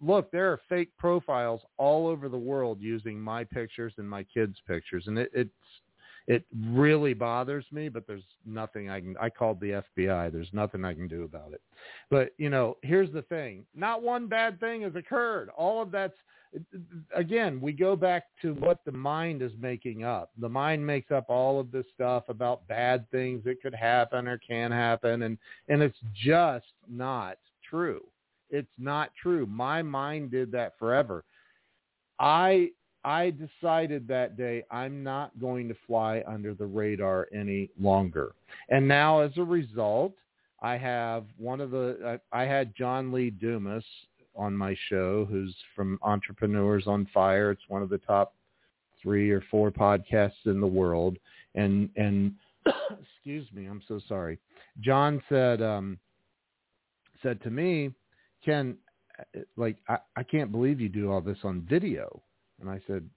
[0.01, 4.57] look, there are fake profiles all over the world using my pictures and my kids'
[4.67, 5.51] pictures, and it, it's
[6.27, 7.89] it really bothers me.
[7.89, 9.17] But there's nothing I can.
[9.21, 10.33] I called the FBI.
[10.33, 11.61] There's nothing I can do about it.
[12.11, 15.51] But you know, here's the thing: not one bad thing has occurred.
[15.57, 16.15] All of that's
[17.15, 20.31] again, we go back to what the mind is making up.
[20.39, 24.39] The mind makes up all of this stuff about bad things that could happen or
[24.39, 28.03] can happen, and and it's just not true.
[28.51, 29.47] It's not true.
[29.47, 31.25] My mind did that forever.
[32.21, 32.71] I
[33.05, 38.33] I decided that day I'm not going to fly under the radar any longer.
[38.71, 40.15] And now as a result,
[40.63, 43.85] I have one of the I had John Lee Dumas
[44.35, 47.51] on my show who's from Entrepreneurs on Fire.
[47.51, 48.35] It's one of the top
[49.03, 51.19] three or four podcasts in the world.
[51.55, 52.33] And and
[53.17, 54.39] excuse me, I'm so sorry.
[54.81, 55.99] John said um,
[57.23, 57.93] said to me,
[58.43, 58.77] Ken,
[59.57, 62.23] like I, I can't believe you do all this on video.
[62.61, 63.09] And I said,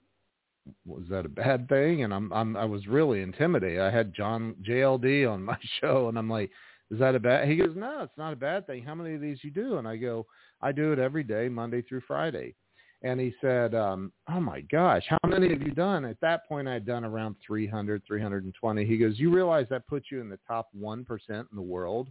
[0.85, 2.03] was that a bad thing?
[2.03, 3.79] And I'm, I'm I was really intimidated.
[3.79, 6.51] I had John JLD on my show, and I'm like,
[6.91, 7.47] is that a bad?
[7.47, 8.83] He goes, no, it's not a bad thing.
[8.83, 9.77] How many of these you do?
[9.77, 10.25] And I go,
[10.61, 12.55] I do it every day, Monday through Friday.
[13.03, 16.03] And he said, um, oh my gosh, how many have you done?
[16.03, 18.85] At that point, I had done around 300, 320.
[18.85, 22.09] He goes, you realize that puts you in the top 1% in the world?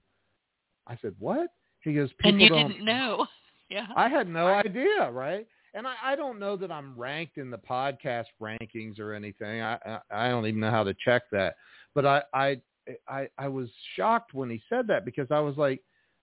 [0.87, 1.49] I said, what?
[1.81, 3.27] He goes, people and you don't, didn't know.
[3.69, 3.89] Yeah.
[3.97, 5.45] I had no idea, right?
[5.77, 9.61] And I, I don't know that I'm ranked in the podcast rankings or anything.
[9.61, 11.57] I, I, I don't even know how to check that.
[11.95, 12.61] But I, I,
[13.07, 15.83] I, I was shocked when he said that because I was like,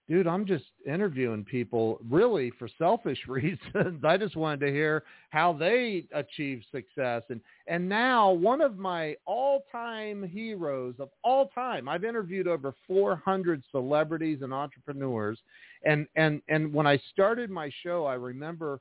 [0.10, 4.04] dude, I'm just interviewing people really for selfish reasons.
[4.04, 7.22] I just wanted to hear how they achieve success.
[7.30, 13.62] And, and now one of my all-time heroes of all time, I've interviewed over 400
[13.70, 15.38] celebrities and entrepreneurs.
[15.86, 18.80] And, and, and when I started my show, I remember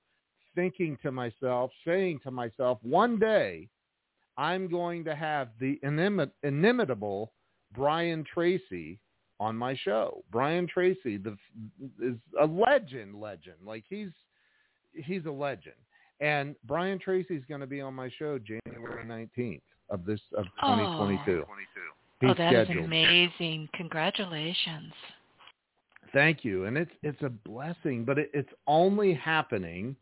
[0.55, 3.69] thinking to myself, saying to myself, one day
[4.37, 7.33] I'm going to have the inimitable
[7.75, 8.99] Brian Tracy
[9.41, 10.23] on my show.
[10.31, 11.37] Brian Tracy the,
[12.01, 13.57] is a legend, legend.
[13.65, 14.11] Like he's
[14.93, 15.75] he's a legend.
[16.21, 19.61] And Brian Tracy is going to be on my show January 19th
[19.91, 21.45] of this of 2022.
[21.45, 21.55] Oh,
[22.23, 22.79] oh that scheduled.
[22.79, 23.69] is amazing.
[23.75, 24.93] Congratulations.
[26.12, 26.67] Thank you.
[26.67, 29.97] And it's it's a blessing, but it, it's only happening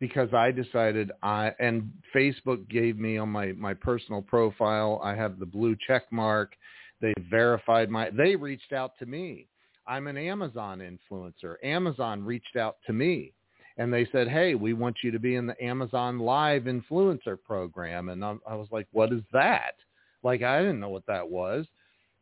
[0.00, 5.38] because I decided I and Facebook gave me on my my personal profile I have
[5.38, 6.54] the blue check mark
[7.00, 9.46] they verified my, they reached out to me.
[9.86, 11.54] I'm an Amazon influencer.
[11.62, 13.32] Amazon reached out to me
[13.78, 18.08] and they said, hey, we want you to be in the Amazon Live influencer program.
[18.08, 19.74] And I, I was like, what is that?
[20.22, 21.66] Like, I didn't know what that was.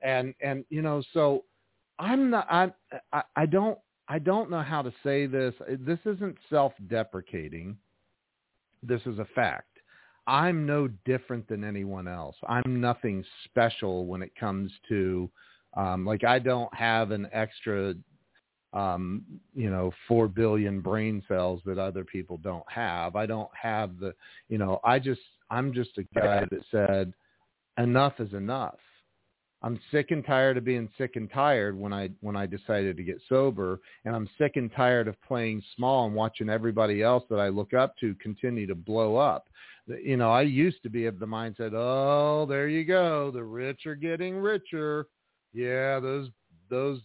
[0.02, 1.44] And, and, you know, so
[1.98, 2.70] I'm not, I,
[3.12, 5.54] I, I don't, I don't know how to say this.
[5.80, 7.76] This isn't self-deprecating.
[8.82, 9.78] This is a fact.
[10.26, 12.36] I'm no different than anyone else.
[12.48, 15.30] I'm nothing special when it comes to
[15.76, 17.94] um, like I don't have an extra
[18.72, 19.22] um,
[19.54, 23.16] you know, four billion brain cells that other people don't have.
[23.16, 24.12] I don't have the,
[24.48, 27.14] you know, I just, I'm just a guy that said,
[27.78, 28.78] enough is enough.
[29.66, 33.02] I'm sick and tired of being sick and tired when I when I decided to
[33.02, 37.40] get sober, and I'm sick and tired of playing small and watching everybody else that
[37.40, 39.48] I look up to continue to blow up.
[39.88, 43.86] You know, I used to be of the mindset, oh, there you go, the rich
[43.86, 45.08] are getting richer.
[45.52, 46.28] Yeah, those
[46.70, 47.00] those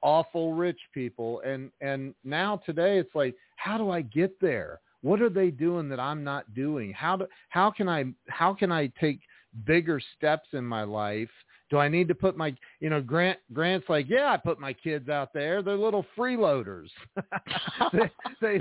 [0.00, 4.78] awful rich people, and and now today it's like, how do I get there?
[5.02, 6.92] What are they doing that I'm not doing?
[6.92, 9.18] How do how can I how can I take
[9.64, 11.30] bigger steps in my life
[11.70, 14.72] do I need to put my, you know, Grant, Grant's like, yeah, I put my
[14.72, 15.62] kids out there.
[15.62, 16.88] They're little freeloaders.
[17.92, 18.10] they,
[18.40, 18.60] they,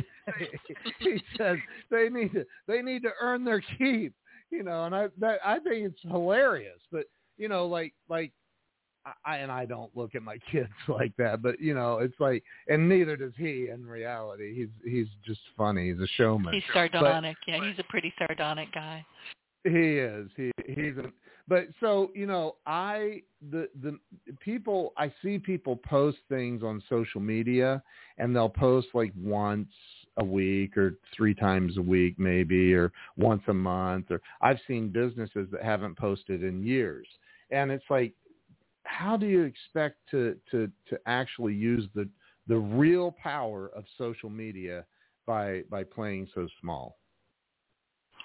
[1.00, 1.58] he says
[1.92, 4.14] they need to, they need to earn their keep,
[4.50, 7.06] you know, and I, that, I think it's hilarious, but
[7.38, 8.32] you know, like, like,
[9.24, 12.44] I, and I don't look at my kids like that, but you know, it's like,
[12.68, 14.56] and neither does he in reality.
[14.56, 15.92] He's, he's just funny.
[15.92, 16.54] He's a showman.
[16.54, 17.38] He's sardonic.
[17.46, 17.70] But, yeah.
[17.70, 19.06] He's a pretty sardonic guy.
[19.64, 20.30] He is.
[20.36, 21.12] He, he's a,
[21.48, 23.22] but so you know, I
[23.52, 23.98] the the
[24.40, 27.84] people I see people post things on social media,
[28.18, 29.70] and they'll post like once
[30.18, 34.90] a week or three times a week maybe or once a month or I've seen
[34.90, 37.06] businesses that haven't posted in years.
[37.52, 38.14] And it's like
[38.84, 42.08] how do you expect to to to actually use the
[42.48, 44.86] the real power of social media
[45.26, 46.98] by by playing so small?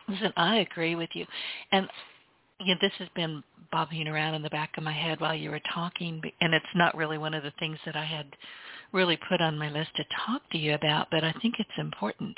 [0.08, 1.26] Listen, I agree with you.
[1.72, 1.88] And
[2.66, 3.42] know, this has been
[3.72, 6.96] bobbing around in the back of my head while you were talking, and it's not
[6.96, 8.26] really one of the things that I had
[8.92, 12.36] really put on my list to talk to you about, but I think it's important.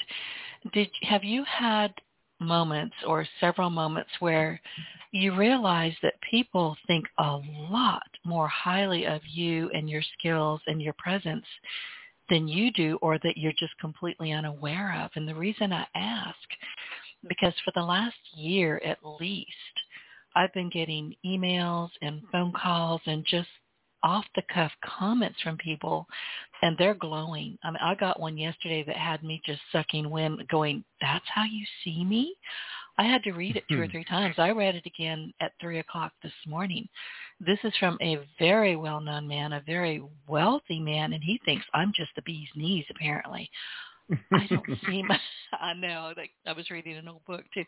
[0.73, 1.93] Did have you had
[2.41, 4.61] moments or several moments where
[5.13, 7.39] you realize that people think a
[7.71, 11.45] lot more highly of you and your skills and your presence
[12.31, 15.11] than you do or that you're just completely unaware of.
[15.15, 16.37] And the reason I ask,
[17.29, 19.49] because for the last year at least,
[20.35, 23.49] I've been getting emails and phone calls and just
[24.03, 26.07] off the cuff comments from people
[26.63, 27.59] and they're glowing.
[27.63, 31.45] I mean, I got one yesterday that had me just sucking wind going, that's how
[31.45, 32.35] you see me?
[32.99, 33.91] I had to read it two or hmm.
[33.91, 34.35] three times.
[34.39, 36.87] I read it again at three o'clock this morning.
[37.41, 41.93] This is from a very well-known man, a very wealthy man, and he thinks I'm
[41.97, 43.51] just the bee's knees, apparently.
[44.33, 45.19] I don't see my,
[45.61, 47.65] I know, like I was reading an old book too,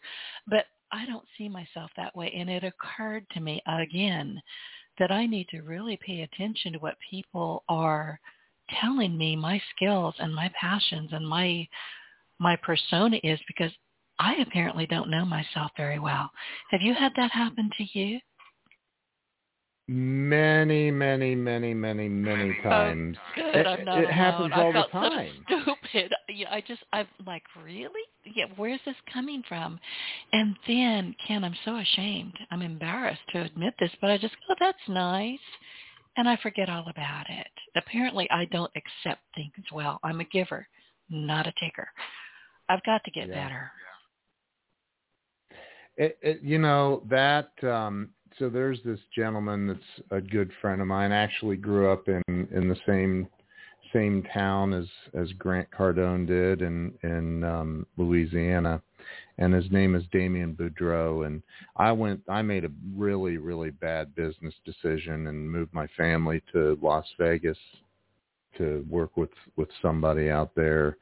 [0.47, 2.33] but I don't see myself that way.
[2.37, 4.41] And it occurred to me again
[4.99, 8.21] that I need to really pay attention to what people are
[8.81, 11.67] telling me my skills and my passions and my
[12.41, 13.71] my persona is because
[14.19, 16.31] I apparently don't know myself very well.
[16.71, 18.19] Have you had that happen to you?
[19.87, 23.17] Many, many, many, many, many times.
[23.19, 23.55] Oh, good.
[23.55, 25.47] It, it happens I all felt the time.
[25.49, 26.13] So stupid.
[26.29, 28.01] Yeah, I just, I'm like, really?
[28.25, 29.79] Yeah, where's this coming from?
[30.33, 32.37] And then, Ken, I'm so ashamed.
[32.51, 35.39] I'm embarrassed to admit this, but I just go, that's nice.
[36.17, 37.47] And I forget all about it.
[37.77, 40.01] Apparently, I don't accept things well.
[40.03, 40.67] I'm a giver,
[41.11, 41.89] not a taker.
[42.69, 43.45] I've got to get Yeah.
[43.45, 43.71] better.
[45.97, 50.87] It, it, you know that um so there's this gentleman that's a good friend of
[50.87, 51.13] mine.
[51.13, 53.29] Actually grew up in in the same
[53.93, 58.83] same town as as Grant Cardone did in in um Louisiana.
[59.39, 61.27] And his name is Damien Boudreau.
[61.27, 61.43] And
[61.77, 66.79] I went I made a really really bad business decision and moved my family to
[66.83, 67.59] Las Vegas
[68.59, 70.97] to work with with somebody out there.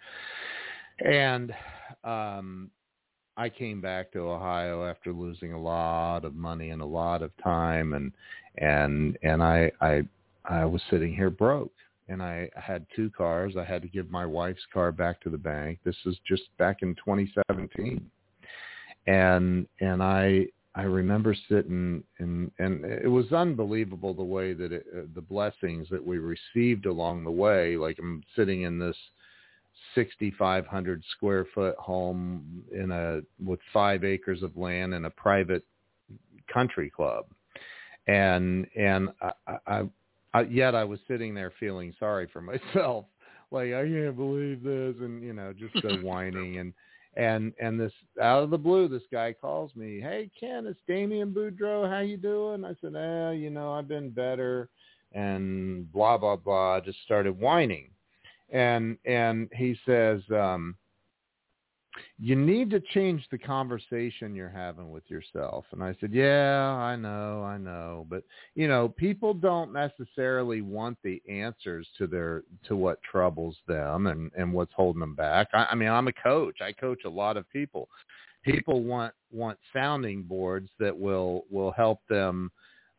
[1.04, 1.54] And
[2.04, 2.70] um
[3.36, 7.30] I came back to Ohio after losing a lot of money and a lot of
[7.42, 8.12] time and
[8.58, 10.02] and and I I
[10.44, 11.72] I was sitting here broke
[12.08, 13.54] and I had two cars.
[13.56, 15.78] I had to give my wife's car back to the bank.
[15.84, 18.10] This is just back in 2017.
[19.06, 25.14] And and I I remember sitting and and it was unbelievable the way that it,
[25.14, 27.76] the blessings that we received along the way.
[27.76, 28.96] Like I'm sitting in this
[29.94, 35.64] 6,500 square foot home in a with five acres of land in a private
[36.52, 37.26] country club,
[38.06, 39.82] and and I, I,
[40.34, 42.40] I yet I was sitting there feeling sorry for
[42.74, 43.06] myself,
[43.50, 46.72] like I can't believe this, and you know just so whining and.
[47.14, 50.00] And and this out of the blue, this guy calls me.
[50.00, 51.86] Hey Ken, it's Damien Boudreau.
[51.86, 52.64] How you doing?
[52.64, 54.70] I said, eh, you know, I've been better,
[55.12, 56.80] and blah blah blah.
[56.80, 57.90] Just started whining,
[58.52, 60.76] and and he says um
[62.18, 65.64] you need to change the conversation you're having with yourself.
[65.72, 68.22] And i said yeah i know i know but
[68.54, 74.30] you know people don't necessarily want the answers to their to what troubles them and
[74.36, 75.48] and what's holding them back.
[75.52, 76.58] I, I mean i'm a coach.
[76.60, 77.88] I coach a lot of people.
[78.44, 82.50] People want want sounding boards that will will help them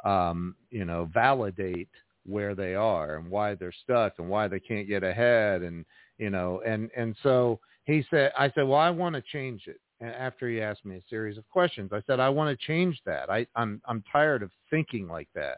[0.04, 1.90] um you know validate
[2.26, 5.86] where they are and why they're stuck and why they can't get ahead and
[6.18, 9.80] you know and and so he said I said well I want to change it.
[10.00, 13.00] And after he asked me a series of questions I said I want to change
[13.06, 13.30] that.
[13.30, 15.58] I I'm I'm tired of thinking like that.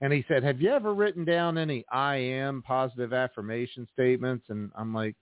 [0.00, 4.46] And he said have you ever written down any I am positive affirmation statements?
[4.48, 5.16] And I'm like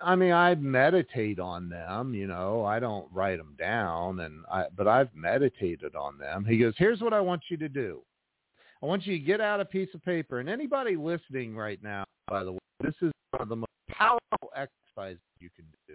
[0.00, 4.64] I mean, I meditate on them, you know, I don't write them down and I,
[4.76, 6.44] but I've meditated on them.
[6.44, 8.02] He goes, here's what I want you to do.
[8.82, 12.04] I want you to get out a piece of paper and anybody listening right now,
[12.28, 15.94] by the way, this is one of the most powerful exercises you can do.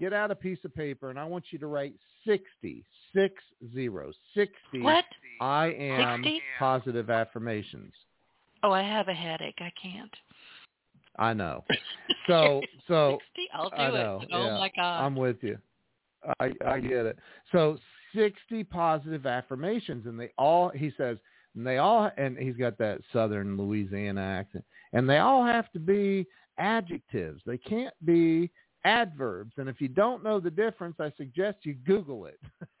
[0.00, 1.94] Get out a piece of paper and I want you to write
[2.24, 2.84] 60,
[3.14, 3.34] six
[3.74, 5.04] zero, 60 What?
[5.40, 6.40] I am 60?
[6.58, 7.92] positive affirmations.
[8.62, 9.58] Oh, I have a headache.
[9.60, 10.14] I can't.
[11.18, 11.64] I know.
[12.26, 13.48] So, so 60?
[13.54, 13.92] I'll do I it.
[13.94, 14.22] know.
[14.34, 14.58] Oh yeah.
[14.58, 15.00] my God.
[15.02, 15.56] I'm with you.
[16.40, 17.18] I I get it.
[17.52, 17.78] So
[18.14, 21.16] 60 positive affirmations and they all he says
[21.56, 25.78] and they all and he's got that southern Louisiana accent and they all have to
[25.78, 26.26] be
[26.58, 27.42] adjectives.
[27.46, 28.50] They can't be
[28.84, 29.52] adverbs.
[29.58, 32.40] And if you don't know the difference, I suggest you Google it.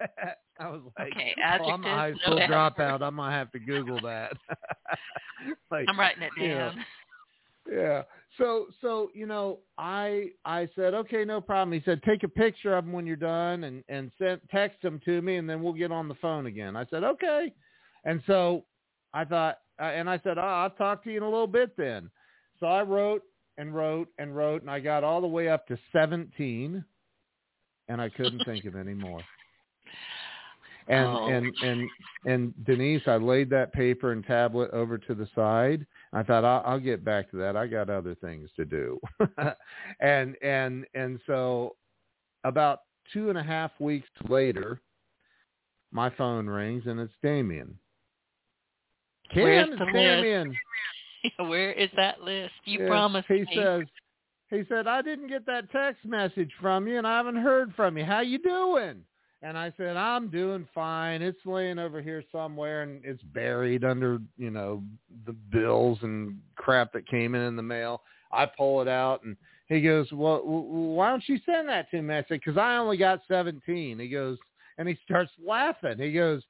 [0.60, 3.02] I was like, okay, well, I'm a high school no dropout.
[3.02, 4.32] I'm gonna have to Google that.
[5.70, 6.76] like, I'm writing it down.
[6.76, 6.82] Know,
[7.70, 8.02] yeah.
[8.38, 11.72] So so you know, I I said okay, no problem.
[11.78, 15.00] He said take a picture of them when you're done and and send text them
[15.04, 16.76] to me, and then we'll get on the phone again.
[16.76, 17.52] I said okay,
[18.08, 18.64] and so
[19.12, 21.76] I thought, uh, and I said oh, I'll talk to you in a little bit
[21.76, 22.10] then.
[22.58, 23.22] So I wrote
[23.58, 26.82] and wrote and wrote, and I got all the way up to 17,
[27.88, 29.20] and I couldn't think of any more.
[30.90, 31.26] And oh.
[31.26, 31.90] and and
[32.24, 35.84] and Denise, I laid that paper and tablet over to the side.
[36.14, 37.58] I thought I'll, I'll get back to that.
[37.58, 38.98] I got other things to do.
[40.00, 41.76] and and and so
[42.44, 44.80] about two and a half weeks later,
[45.92, 47.78] my phone rings and it's Damien.
[49.30, 50.56] It's the Damien.
[51.38, 52.52] Where is that list?
[52.64, 53.48] You Yes, promised he me.
[53.54, 53.82] says
[54.50, 57.98] he said I didn't get that text message from you and I haven't heard from
[57.98, 58.04] you.
[58.04, 59.02] How you doing?
[59.42, 61.22] And I said I'm doing fine.
[61.22, 64.82] It's laying over here somewhere and it's buried under, you know,
[65.26, 68.02] the bills and crap that came in in the mail.
[68.32, 69.36] I pull it out and
[69.68, 72.96] he goes, "Well, why don't you send that to me?" I said, "Cuz I only
[72.96, 74.38] got 17." He goes
[74.78, 75.98] and he starts laughing.
[75.98, 76.42] He goes,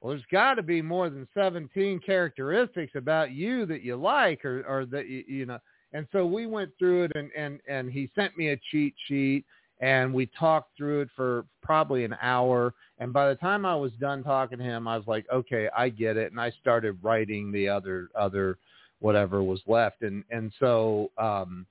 [0.00, 4.64] well, there's got to be more than 17 characteristics about you that you like or,
[4.66, 5.58] or that you, you know.
[5.92, 9.44] And so we went through it and, and, and he sent me a cheat sheet
[9.80, 12.74] and we talked through it for probably an hour.
[12.98, 15.88] And by the time I was done talking to him, I was like, okay, I
[15.88, 16.30] get it.
[16.30, 18.58] And I started writing the other, other,
[19.00, 20.02] whatever was left.
[20.02, 21.66] And, and so, um,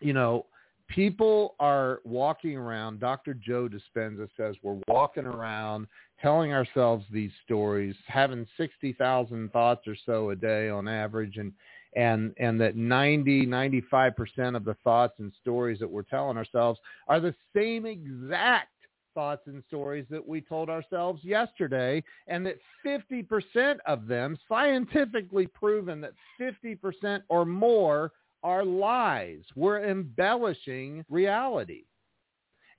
[0.00, 0.46] you know,
[0.88, 3.00] people are walking around.
[3.00, 3.34] Dr.
[3.34, 5.86] Joe Dispenza says we're walking around
[6.20, 11.52] telling ourselves these stories, having 60,000 thoughts or so a day on average and
[11.94, 16.78] and and that 90 95% of the thoughts and stories that we're telling ourselves
[17.08, 18.68] are the same exact
[19.14, 26.02] thoughts and stories that we told ourselves yesterday and that 50% of them scientifically proven
[26.02, 28.12] that 50% or more
[28.46, 29.40] are lies.
[29.56, 31.84] We're embellishing reality.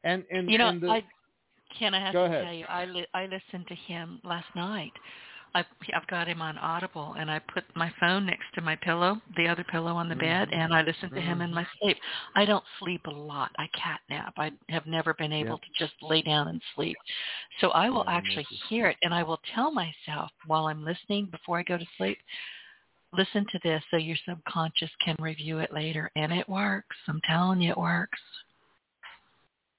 [0.03, 1.03] And and you know, and the, I
[1.77, 2.43] Ken, I have to ahead.
[2.45, 4.93] tell you, I li- I listened to him last night.
[5.55, 9.21] I I've got him on Audible, and I put my phone next to my pillow,
[9.35, 10.61] the other pillow on the bed, Mm-hmm.
[10.61, 11.97] and I listen to him in my sleep.
[12.35, 13.51] I don't sleep a lot.
[13.57, 14.33] I cat nap.
[14.37, 15.61] I have never been able Yep.
[15.61, 16.97] to just lay down and sleep.
[17.59, 21.27] So I will Yeah, actually hear it, and I will tell myself while I'm listening
[21.31, 22.17] before I go to sleep.
[23.13, 26.95] Listen to this so your subconscious can review it later, and it works.
[27.07, 28.19] I'm telling you, it works.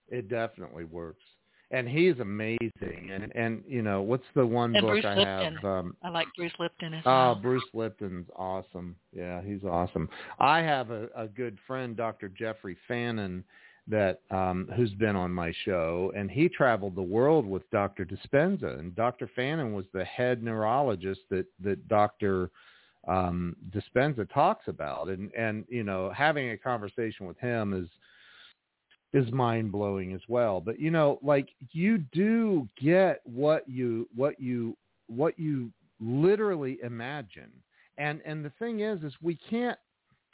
[0.08, 1.22] It definitely works.
[1.70, 3.10] And he's amazing.
[3.12, 5.56] And and you know, what's the one And book Bruce I Lipton.
[5.56, 5.64] have?
[5.64, 7.34] Um I like Bruce Lipton as Oh, well.
[7.34, 8.96] Bruce Lipton's awesome.
[9.14, 10.08] Yeah, he's awesome.
[10.38, 12.30] I have a, a good friend, Dr.
[12.30, 13.44] Jeffrey Fannin,
[13.86, 18.06] that um, who's been on my show, and he traveled the world with Dr.
[18.06, 19.30] Dispenza, and Dr.
[19.36, 22.50] Fannin was the head neurologist that that Dr.
[23.06, 27.88] Um, Dispenza talks about, and and you know, having a conversation with him is
[29.12, 30.60] is mind blowing as well.
[30.60, 34.76] But you know, like you do get what you what you
[35.06, 35.70] what you
[36.00, 37.50] literally imagine.
[37.96, 39.78] And and the thing is is we can't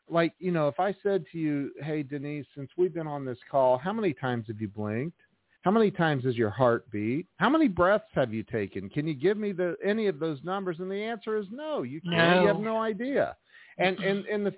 [0.09, 3.39] like, you know, if I said to you, "Hey Denise, since we've been on this
[3.51, 5.19] call, how many times have you blinked?
[5.65, 7.27] How many times has your heart beat?
[7.39, 8.91] How many breaths have you taken?
[8.91, 11.83] Can you give me the any of those numbers?" And the answer is no.
[11.83, 12.43] You can't.
[12.43, 12.75] You have No.
[12.75, 13.37] no idea.
[13.79, 14.55] And and and the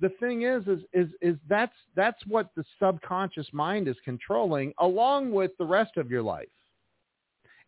[0.00, 5.32] the thing is is is is that's that's what the subconscious mind is controlling along
[5.32, 6.48] with the rest of your life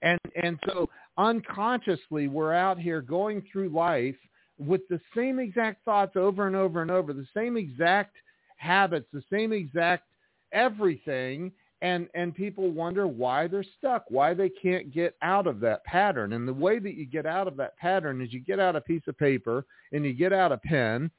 [0.02, 0.88] and and so
[1.18, 4.16] unconsciously we're out here going through life
[4.58, 8.14] with the same exact thoughts over and over and over the same exact
[8.56, 10.04] habits the same exact
[10.52, 11.50] everything
[11.82, 16.32] and and people wonder why they're stuck why they can't get out of that pattern.
[16.34, 18.80] And the way that you get out of that pattern is you get out a
[18.80, 21.10] piece of paper and you get out a pen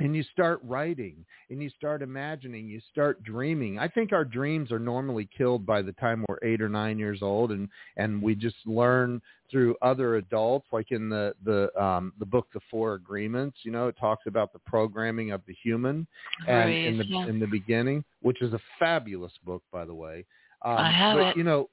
[0.00, 4.70] and you start writing and you start imagining you start dreaming i think our dreams
[4.70, 8.34] are normally killed by the time we're eight or nine years old and and we
[8.34, 9.20] just learn
[9.50, 13.88] through other adults like in the the um the book the four agreements you know
[13.88, 16.06] it talks about the programming of the human
[16.46, 17.26] and Right, in the yeah.
[17.26, 20.24] in the beginning which is a fabulous book by the way
[20.64, 21.36] um I have but it.
[21.36, 21.68] you know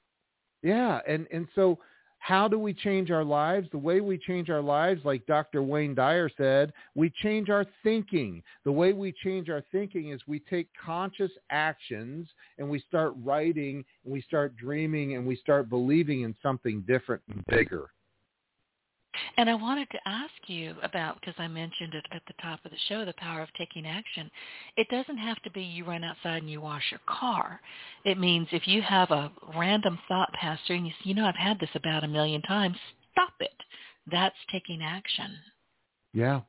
[0.62, 1.78] yeah and and so
[2.26, 3.68] how do we change our lives?
[3.70, 5.62] The way we change our lives, like Dr.
[5.62, 8.42] Wayne Dyer said, we change our thinking.
[8.64, 12.26] The way we change our thinking is we take conscious actions
[12.58, 17.22] and we start writing and we start dreaming and we start believing in something different
[17.28, 17.90] and bigger.
[19.36, 22.70] And I wanted to ask you about, because I mentioned it at the top of
[22.70, 24.30] the show, the power of taking action.
[24.76, 27.60] It doesn't have to be you run outside and you wash your car.
[28.04, 31.26] It means if you have a random thought pass through and you say, you know,
[31.26, 32.76] I've had this about a million times,
[33.12, 33.50] stop it.
[34.10, 35.36] That's taking action.
[36.12, 36.40] Yeah,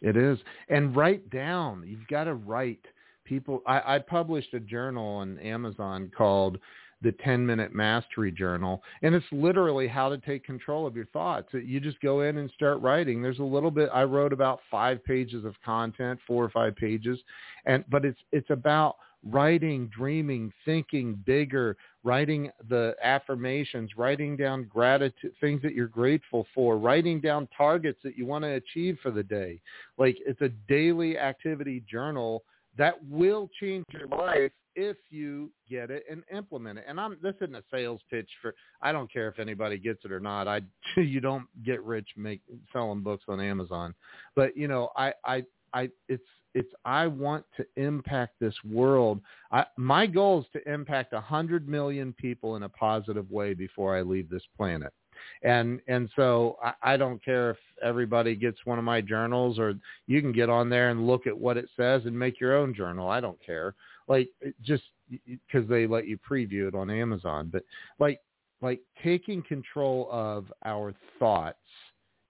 [0.00, 0.38] it is.
[0.68, 1.84] And write down.
[1.86, 2.84] You've got to write.
[3.24, 6.58] People, I, I published a journal on Amazon called
[7.02, 8.82] the 10 minute mastery journal.
[9.02, 11.48] And it's literally how to take control of your thoughts.
[11.52, 13.22] You just go in and start writing.
[13.22, 17.18] There's a little bit i wrote about five pages of content four or five pages.
[17.66, 25.32] And but it's it's about writing dreaming thinking bigger writing the affirmations writing down gratitude
[25.40, 29.22] things that you're grateful for writing down targets that you want to achieve for the
[29.22, 29.60] day.
[29.98, 32.44] Like it's a daily activity journal
[32.78, 36.84] that will change your life if you get it and implement it.
[36.86, 40.12] And I'm this isn't a sales pitch for I don't care if anybody gets it
[40.12, 40.46] or not.
[40.46, 40.60] I
[40.96, 43.94] you don't get rich make selling books on Amazon.
[44.36, 46.22] But you know, I I I it's
[46.54, 49.20] it's I want to impact this world.
[49.50, 53.96] I, my goal is to impact a hundred million people in a positive way before
[53.96, 54.92] I leave this planet.
[55.42, 59.74] And and so I, I don't care if everybody gets one of my journals or
[60.06, 62.74] you can get on there and look at what it says and make your own
[62.74, 63.08] journal.
[63.08, 63.74] I don't care
[64.08, 64.28] like
[64.62, 64.84] just
[65.26, 67.62] because they let you preview it on Amazon, but
[67.98, 68.20] like
[68.62, 71.58] like taking control of our thoughts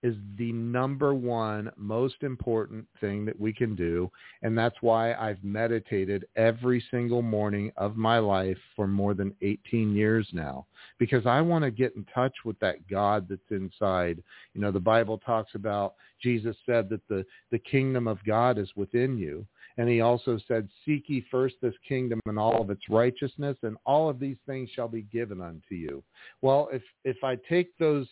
[0.02, 4.10] is the number one most important thing that we can do.
[4.42, 9.96] And that's why I've meditated every single morning of my life for more than 18
[9.96, 10.66] years now,
[10.98, 14.22] because I want to get in touch with that God that's inside.
[14.54, 18.70] You know, the Bible talks about Jesus said that the, the kingdom of God is
[18.76, 19.46] within you.
[19.78, 23.76] And he also said, Seek ye first this kingdom and all of its righteousness, and
[23.84, 26.02] all of these things shall be given unto you.
[26.40, 28.06] Well, if, if I take those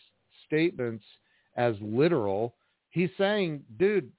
[0.45, 1.03] statements
[1.57, 2.53] as literal,
[2.89, 4.11] he's saying, dude,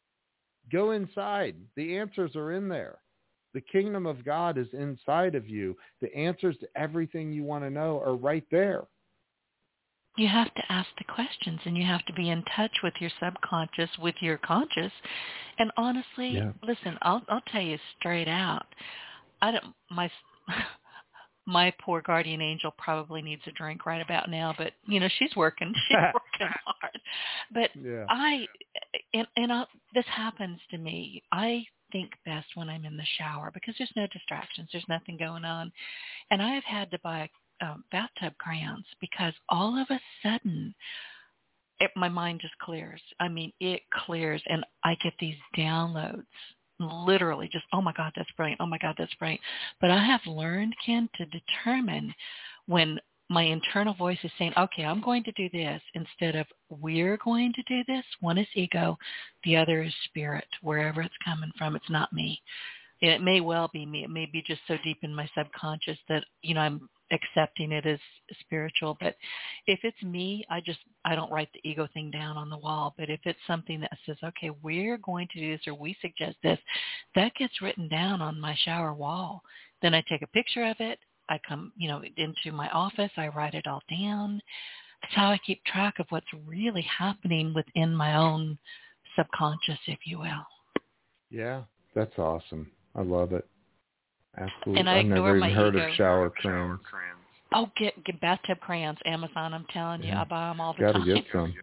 [0.73, 1.55] go inside.
[1.77, 2.99] The answers are in there.
[3.55, 5.77] The kingdom of God is inside of you.
[6.03, 8.83] The answers to everything you want to know are right there
[10.17, 13.11] you have to ask the questions and you have to be in touch with your
[13.21, 14.93] subconscious with your conscious.
[15.59, 16.53] And honestly yeah.
[16.63, 18.67] listen i'll i'll tell you straight out
[19.41, 20.11] i don't my
[21.47, 25.35] my poor guardian angel probably needs a drink right about now but you know she's
[25.37, 25.73] working.
[25.89, 27.01] She's working hard.
[27.53, 28.05] But yeah.
[28.09, 28.47] i
[29.15, 29.65] and and I,
[29.95, 31.23] this happens to me.
[31.33, 34.69] I think best when i'm in the shower because there's no distractions.
[34.73, 35.73] There's nothing going on.
[36.31, 37.31] And i've had to buy
[37.61, 40.75] um, bathtub crayons because all of a sudden
[41.81, 43.01] it, my mind just clears.
[43.21, 46.25] I mean, it clears and I get these downloads
[46.79, 48.61] literally just, oh my God, that's brilliant.
[48.61, 49.41] Oh my God, that's brilliant.
[49.81, 52.15] But I have learned, Ken, to determine
[52.67, 52.99] when
[53.29, 57.53] my internal voice is saying, okay, I'm going to do this instead of we're going
[57.55, 58.05] to do this.
[58.21, 58.97] One is ego.
[59.45, 61.77] The other is spirit, wherever it's coming from.
[61.77, 62.41] It's not me.
[63.01, 64.05] It may well be me.
[64.05, 67.87] It may be just so deep in my subconscious that, you know, I'm accepting it
[67.87, 67.99] as
[68.41, 68.97] spiritual.
[69.01, 69.17] But
[69.67, 72.95] if it's me, I just I don't write the ego thing down on the wall.
[72.99, 76.37] But if it's something that says, okay, we're going to do this or we suggest
[76.43, 76.59] this,
[77.15, 79.43] that gets written down on my shower wall.
[79.83, 80.99] Then I take a picture of it.
[81.29, 83.11] I come, you know, into my office.
[83.17, 84.41] I write it all down.
[85.03, 88.59] That's how I keep track of what's really happening within my own
[89.17, 90.47] subconscious, if you will.
[91.31, 91.63] Yeah,
[91.95, 92.71] that's awesome.
[92.95, 93.47] I love it.
[94.39, 94.81] Absolutely.
[94.81, 95.89] And I I've never even heard ego.
[95.89, 96.81] of shower crayons.
[97.53, 99.55] Oh, get get bathtub crayons, Amazon.
[99.55, 100.23] I'm telling you, yeah.
[100.23, 101.07] I buy them all the Gotta time.
[101.07, 101.55] get some.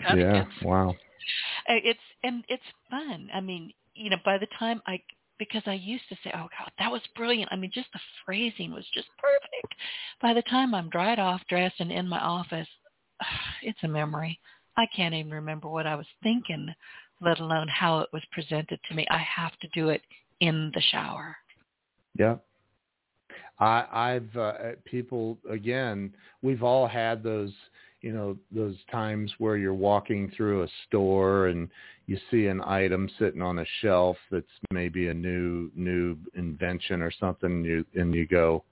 [0.16, 0.44] yeah.
[0.62, 0.90] Wow.
[0.90, 3.28] Uh, it's and it's fun.
[3.34, 5.00] I mean, you know, by the time I
[5.38, 8.72] because I used to say, "Oh God, that was brilliant." I mean, just the phrasing
[8.72, 9.74] was just perfect.
[10.20, 12.68] By the time I'm dried off, dressed, and in my office,
[13.62, 14.38] it's a memory.
[14.76, 16.68] I can't even remember what I was thinking,
[17.20, 19.06] let alone how it was presented to me.
[19.10, 20.02] I have to do it
[20.40, 21.36] in the shower.
[22.18, 22.36] Yeah.
[23.58, 24.52] I, I've uh,
[24.84, 26.12] people again.
[26.42, 27.52] We've all had those,
[28.00, 31.68] you know, those times where you're walking through a store and
[32.06, 37.12] you see an item sitting on a shelf that's maybe a new new invention or
[37.20, 37.50] something.
[37.50, 38.64] And you and you go,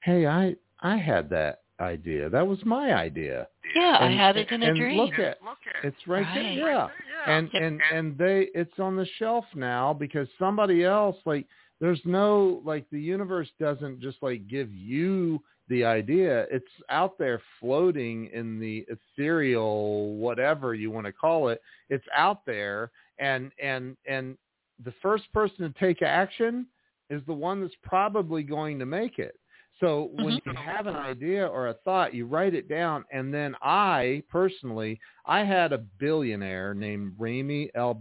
[0.00, 2.30] "Hey, I I had that idea.
[2.30, 4.98] That was my idea." Yeah, and, I had it in a and dream.
[4.98, 5.38] Look at, it.
[5.84, 6.34] it's right, right.
[6.34, 6.56] there.
[6.56, 6.88] Yeah,
[7.26, 11.46] and and and they it's on the shelf now because somebody else like
[11.80, 16.46] there's no like the universe doesn't just like give you the idea.
[16.50, 21.62] It's out there floating in the ethereal, whatever you want to call it.
[21.88, 24.36] It's out there, and and and
[24.84, 26.66] the first person to take action
[27.08, 29.36] is the one that's probably going to make it.
[29.80, 30.50] So when mm-hmm.
[30.50, 33.04] you have an idea or a thought, you write it down.
[33.10, 37.94] And then I personally, I had a billionaire named Ramy El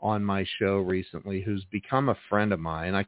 [0.00, 2.94] on my show recently who's become a friend of mine.
[2.94, 3.04] I,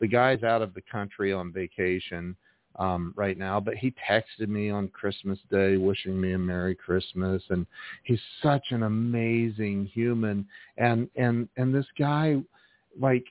[0.00, 2.36] the guy's out of the country on vacation
[2.76, 7.42] um, right now, but he texted me on Christmas Day wishing me a Merry Christmas.
[7.50, 7.66] And
[8.04, 10.46] he's such an amazing human.
[10.78, 12.36] And, and, and this guy,
[12.98, 13.24] like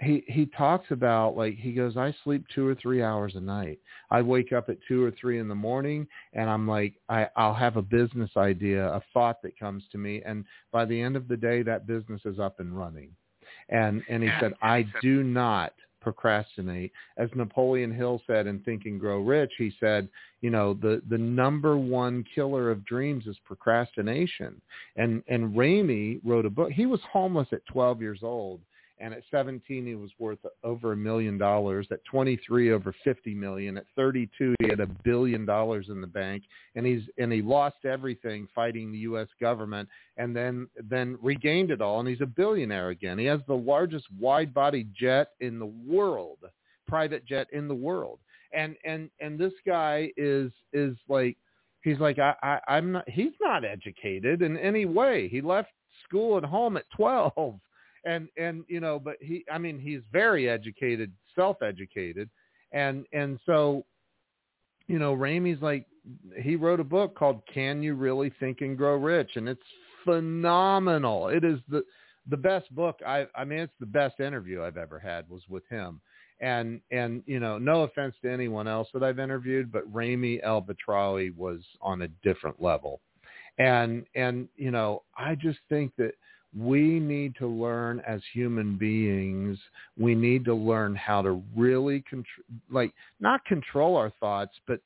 [0.00, 3.78] he he talks about like he goes i sleep two or three hours a night.
[4.10, 7.54] I wake up at two or three in the morning and i'm like i i'll
[7.54, 11.26] have a business idea a thought that comes to me and by the end of
[11.28, 13.10] the day that business is up and running.
[13.70, 16.92] And and he said i do not procrastinate.
[17.16, 20.08] As napoleon hill said in think and grow rich he said
[20.42, 24.60] you know the the number one killer of dreams is procrastination.
[24.94, 26.70] And and Ramy wrote a book.
[26.70, 28.60] He was homeless at 12 years old
[29.00, 31.86] and at 17 he was worth over a million dollars.
[31.90, 33.76] At 23 over 50 million.
[33.76, 36.44] At 32 he had a billion dollars in the bank.
[36.74, 41.80] And he's and he lost everything fighting the US government and then then regained it
[41.80, 42.00] all.
[42.00, 43.18] And he's a billionaire again.
[43.18, 46.38] He has the largest wide body jet in the world
[46.88, 48.18] private jet in the world.
[48.52, 51.36] And and and this guy is is like
[51.82, 55.28] he's like I, I i'm not he's not educated in any way.
[55.28, 55.68] He left
[56.04, 57.60] school at home at 12
[58.08, 62.28] and and you know but he i mean he's very educated self-educated.
[62.72, 63.84] And and so
[64.88, 65.86] you know Ramy's like
[66.40, 69.32] he wrote a book called Can You Really Think and Grow Rich?
[69.36, 69.60] And it's
[70.04, 71.28] phenomenal.
[71.28, 71.82] It is the
[72.30, 75.66] the best book i i mean it's the best interview i've ever had was with
[75.70, 76.00] him.
[76.40, 80.62] And and you know no offense to anyone else that i've interviewed but Ramy El
[80.62, 83.00] Batrawi was on a different level.
[83.58, 86.12] And and you know i just think that
[86.56, 89.58] we need to learn as human beings
[89.98, 94.80] we need to learn how to really control like not control our thoughts but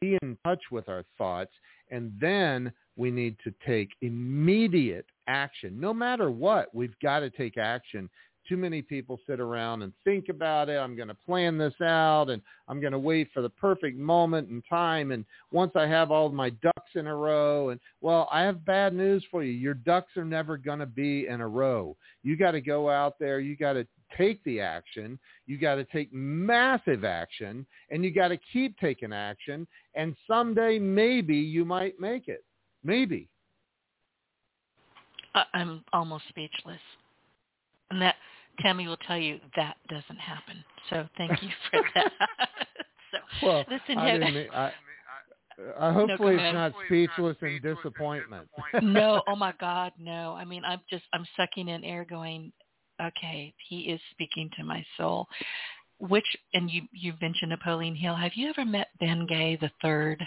[0.00, 1.52] be in touch with our thoughts.
[1.90, 5.80] And then we need to take immediate action.
[5.80, 8.08] No matter what we've got to take action
[8.50, 10.76] too many people sit around and think about it.
[10.76, 14.48] I'm going to plan this out and I'm going to wait for the perfect moment
[14.48, 15.12] and time.
[15.12, 18.92] And once I have all my ducks in a row and well, I have bad
[18.92, 19.52] news for you.
[19.52, 21.96] Your ducks are never going to be in a row.
[22.24, 23.38] You got to go out there.
[23.38, 23.86] You got to
[24.18, 25.16] take the action.
[25.46, 29.64] You got to take massive action and you got to keep taking action.
[29.94, 32.44] And someday maybe you might make it.
[32.82, 33.28] Maybe.
[35.54, 36.80] I'm almost speechless.
[37.90, 38.16] And that
[38.62, 40.64] Tammy will tell you that doesn't happen.
[40.88, 42.12] So thank you for that.
[43.10, 44.70] so well, listen, I, didn't, I, uh,
[45.78, 48.48] I hopefully no, it's not speechless and disappointment.
[48.82, 50.34] no, oh my God, no.
[50.34, 52.52] I mean, I'm just I'm sucking in air, going,
[53.00, 55.26] okay, he is speaking to my soul.
[55.98, 58.16] Which and you you mentioned Napoleon Hill.
[58.16, 60.22] Have you ever met Ben Gay the third?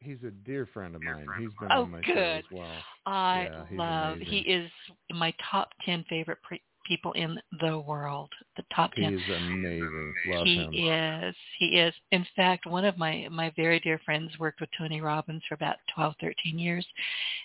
[0.00, 1.26] He's a dear friend of mine.
[1.38, 2.14] He's been oh, on my good.
[2.14, 2.82] show oh, as well.
[3.06, 4.16] I yeah, love.
[4.16, 4.32] Amazing.
[4.32, 4.70] He is
[5.12, 8.30] my top ten favorite pre- people in the world.
[8.56, 9.16] The top ten.
[9.18, 10.14] He's amazing.
[10.28, 10.72] Love he him.
[10.74, 11.34] is.
[11.58, 11.94] He is.
[12.10, 15.76] In fact, one of my my very dear friends worked with Tony Robbins for about
[15.94, 16.86] twelve, thirteen years,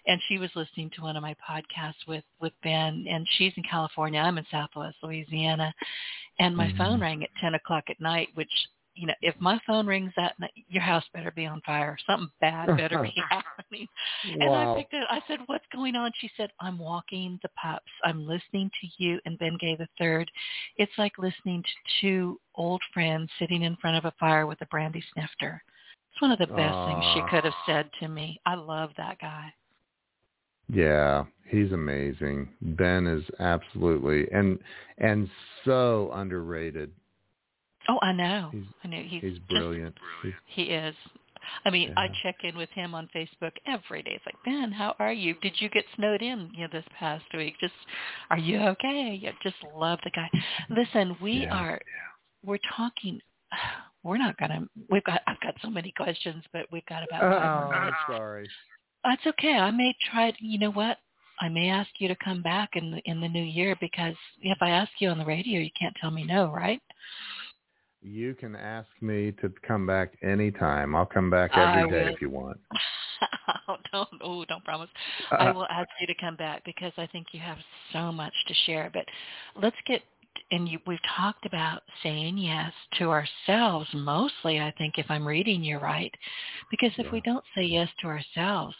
[0.05, 3.63] and she was listening to one of my podcasts with with Ben, and she's in
[3.63, 4.19] California.
[4.19, 5.73] I'm in Southwest Louisiana,
[6.39, 6.77] and my mm-hmm.
[6.77, 8.51] phone rang at ten o'clock at night, which
[8.98, 11.98] you know, if my phone rings that night, your house better be on fire.
[12.06, 13.88] Something bad better be happening.
[14.24, 14.74] And wow.
[14.74, 15.04] I picked it.
[15.10, 17.91] I said, "What's going on?" She said, "I'm walking the pups.
[18.04, 20.30] I'm listening to you and Ben Gay the third.
[20.78, 24.66] It's like listening to two old friends sitting in front of a fire with a
[24.68, 25.62] brandy snifter.
[26.12, 27.28] It's one of the best things she ah.
[27.30, 28.39] could have said to me.
[28.45, 29.54] I love that guy."
[30.70, 32.50] Yeah, he's amazing.
[32.62, 34.60] Ben is absolutely and
[34.98, 35.30] and
[35.64, 36.91] so underrated.
[37.89, 38.49] Oh, I know.
[38.51, 39.03] He's, I know.
[39.05, 39.95] He's, he's brilliant.
[40.23, 40.95] Just, he is.
[41.65, 41.99] I mean, yeah.
[41.99, 44.11] I check in with him on Facebook every day.
[44.15, 45.35] It's like, Ben, how are you?
[45.41, 47.55] Did you get snowed in you know, this past week?
[47.59, 47.73] Just,
[48.29, 49.21] are you okay?
[49.25, 50.29] I just love the guy.
[50.69, 51.53] Listen, we yeah.
[51.53, 51.81] are,
[52.43, 53.19] we're talking.
[54.03, 54.65] We're not gonna.
[54.89, 55.21] We've got.
[55.27, 57.23] I've got so many questions, but we've got about.
[57.23, 58.47] Oh, I'm sorry.
[59.03, 59.51] That's okay.
[59.53, 60.31] I may try.
[60.31, 60.97] To, you know what?
[61.41, 64.57] I may ask you to come back in the, in the new year because if
[64.61, 66.81] I ask you on the radio, you can't tell me no, right?
[68.08, 70.95] You can ask me to come back anytime.
[70.95, 72.58] I'll come back every day if you want.
[73.91, 74.89] don't oh, don't promise.
[75.32, 77.58] Uh, I will ask you to come back because I think you have
[77.91, 78.89] so much to share.
[78.93, 79.05] But
[79.62, 80.01] let's get
[80.51, 85.62] and you, we've talked about saying yes to ourselves mostly, I think, if I'm reading
[85.62, 86.14] you right.
[86.72, 87.12] Because if Yeah.
[87.12, 88.76] we don't say yes to ourselves,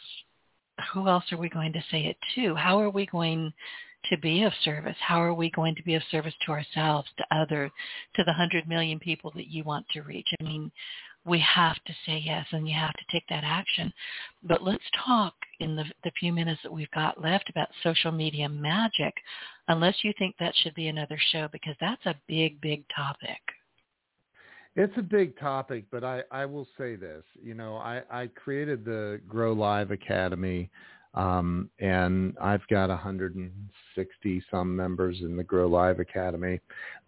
[0.92, 2.54] who else are we going to say it to?
[2.54, 3.52] How are we going
[4.10, 4.96] to be of service?
[5.00, 7.70] How are we going to be of service to ourselves, to others,
[8.16, 10.28] to the hundred million people that you want to reach?
[10.40, 10.70] I mean,
[11.24, 13.92] we have to say yes and you have to take that action.
[14.42, 18.48] But let's talk in the, the few minutes that we've got left about social media
[18.48, 19.14] magic,
[19.68, 23.40] unless you think that should be another show because that's a big, big topic.
[24.76, 27.24] It's a big topic, but I, I will say this.
[27.42, 30.70] You know, I, I created the Grow Live Academy,
[31.18, 36.60] um, and I've got 160 some members in the Grow Live Academy.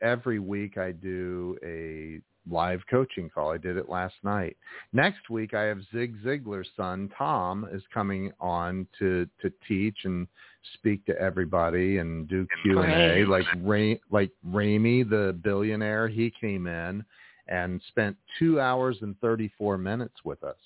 [0.03, 2.21] Every week I do a
[2.53, 3.53] live coaching call.
[3.53, 4.57] I did it last night.
[4.93, 10.27] Next week I have Zig Ziglar's son Tom is coming on to to teach and
[10.75, 13.25] speak to everybody and do Q and A.
[13.25, 17.05] Like Ray, like Ramy, the billionaire, he came in
[17.47, 20.57] and spent two hours and 34 minutes with us.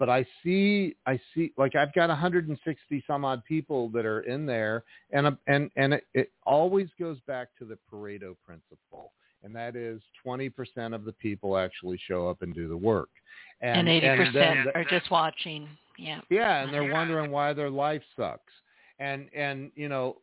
[0.00, 4.46] But I see, I see, like I've got 160 some odd people that are in
[4.46, 4.82] there,
[5.12, 9.12] and and and it, it always goes back to the Pareto principle,
[9.44, 13.10] and that is 20% of the people actually show up and do the work,
[13.60, 15.68] And, and 80% then the- are just watching.
[15.98, 16.22] Yeah.
[16.30, 18.54] yeah, and they're wondering why their life sucks.
[19.00, 20.18] And and you know,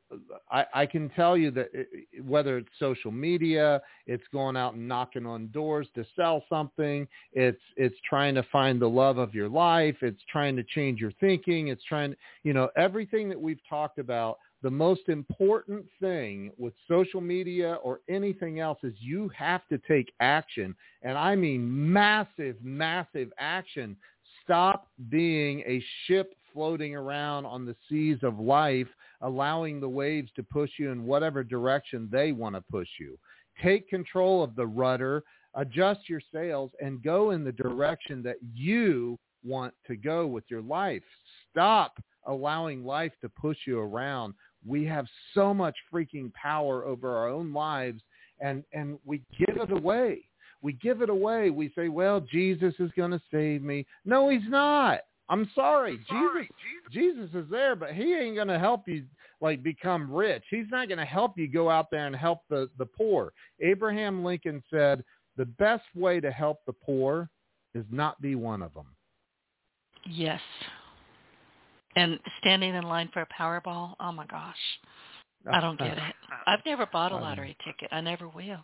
[0.51, 4.87] I, I can tell you that it, whether it's social media, it's going out and
[4.87, 9.49] knocking on doors to sell something, it's it's trying to find the love of your
[9.49, 13.97] life, it's trying to change your thinking, it's trying, you know, everything that we've talked
[13.97, 14.37] about.
[14.61, 20.13] The most important thing with social media or anything else is you have to take
[20.19, 23.97] action, and I mean massive, massive action
[24.43, 28.87] stop being a ship floating around on the seas of life,
[29.21, 33.15] allowing the waves to push you in whatever direction they want to push you.
[33.63, 35.21] Take control of the rudder,
[35.53, 40.63] adjust your sails, and go in the direction that you want to go with your
[40.63, 41.03] life.
[41.51, 44.33] Stop allowing life to push you around.
[44.65, 45.05] We have
[45.35, 48.01] so much freaking power over our own lives
[48.39, 50.23] and, and we give it away.
[50.63, 51.51] We give it away.
[51.51, 53.85] We say, well, Jesus is going to save me.
[54.05, 55.01] No, he's not.
[55.29, 55.99] I'm sorry.
[56.09, 56.51] Jesus,
[56.91, 59.03] Jesus is there, but he ain't going to help you
[59.41, 60.43] like become rich.
[60.49, 63.33] He's not going to help you go out there and help the, the poor.
[63.59, 65.03] Abraham Lincoln said,
[65.35, 67.29] the best way to help the poor
[67.75, 68.87] is not be one of them.
[70.05, 70.41] Yes.
[71.95, 74.55] And standing in line for a Powerball, oh my gosh.
[75.51, 75.99] I don't get it.
[76.47, 77.89] I've never bought a lottery ticket.
[77.91, 78.63] I never will.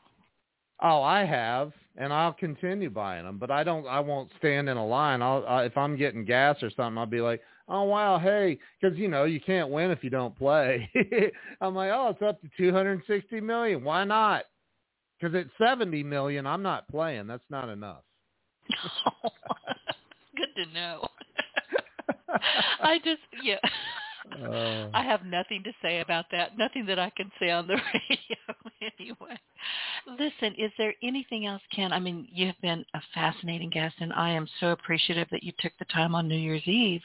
[0.81, 3.87] Oh, I have, and I'll continue buying them, but I don't.
[3.87, 5.21] I won't stand in a line.
[5.21, 8.97] I'll I, if I'm getting gas or something, I'll be like, oh wow, hey, because
[8.97, 10.89] you know you can't win if you don't play.
[11.61, 13.83] I'm like, oh, it's up to 260 million.
[13.83, 14.45] Why not?
[15.19, 17.27] Because at 70 million, I'm not playing.
[17.27, 18.03] That's not enough.
[20.35, 21.07] Good to know.
[22.81, 23.59] I just yeah.
[24.41, 26.57] Uh, I have nothing to say about that.
[26.57, 29.39] Nothing that I can say on the radio anyway.
[30.19, 31.91] Listen, is there anything else, Ken?
[31.91, 35.51] I mean, you have been a fascinating guest, and I am so appreciative that you
[35.59, 37.01] took the time on New Year's Eve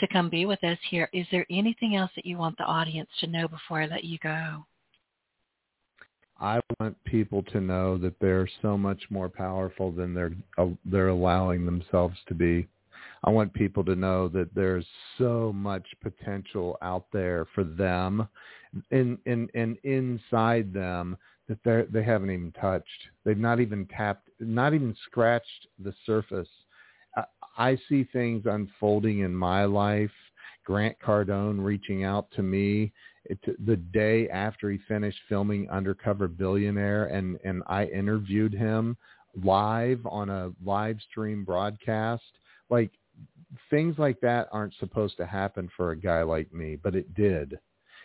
[0.00, 1.08] to come be with us here.
[1.12, 4.18] Is there anything else that you want the audience to know before I let you
[4.18, 4.64] go?
[6.40, 11.08] I want people to know that they're so much more powerful than they're uh, they're
[11.08, 12.66] allowing themselves to be.
[13.22, 14.86] I want people to know that there's
[15.18, 18.26] so much potential out there for them,
[18.90, 21.18] in in and inside them
[21.50, 22.86] that they they haven't even touched.
[23.24, 26.48] They've not even tapped, not even scratched the surface.
[27.16, 27.24] I,
[27.58, 30.12] I see things unfolding in my life.
[30.64, 32.92] Grant Cardone reaching out to me
[33.24, 38.96] it, the day after he finished filming Undercover Billionaire, and and I interviewed him
[39.42, 42.22] live on a live stream broadcast.
[42.68, 42.92] Like
[43.70, 47.58] things like that aren't supposed to happen for a guy like me, but it did.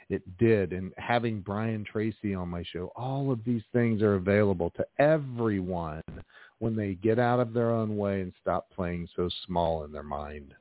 [0.10, 0.72] It did.
[0.72, 6.03] And having Brian Tracy on my show, all of these things are available to everyone
[6.60, 10.03] when they get out of their own way and stop playing so small in their
[10.03, 10.53] mind.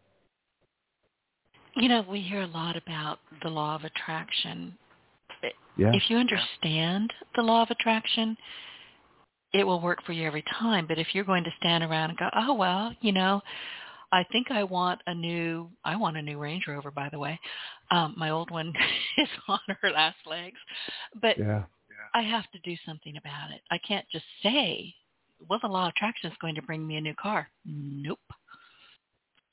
[1.76, 4.76] You know, we hear a lot about the law of attraction.
[5.76, 5.90] Yeah.
[5.92, 8.36] If you understand the law of attraction,
[9.52, 10.86] it will work for you every time.
[10.86, 13.42] But if you're going to stand around and go, oh, well, you know,
[14.14, 17.38] I think I want a new, I want a new Range Rover, by the way.
[17.90, 18.72] Um, my old one
[19.18, 20.58] is on her last legs.
[21.20, 21.64] But Yeah.
[22.14, 23.60] I have to do something about it.
[23.72, 24.94] I can't just say,
[25.48, 27.48] well, the law of attraction is going to bring me a new car.
[27.66, 28.20] Nope.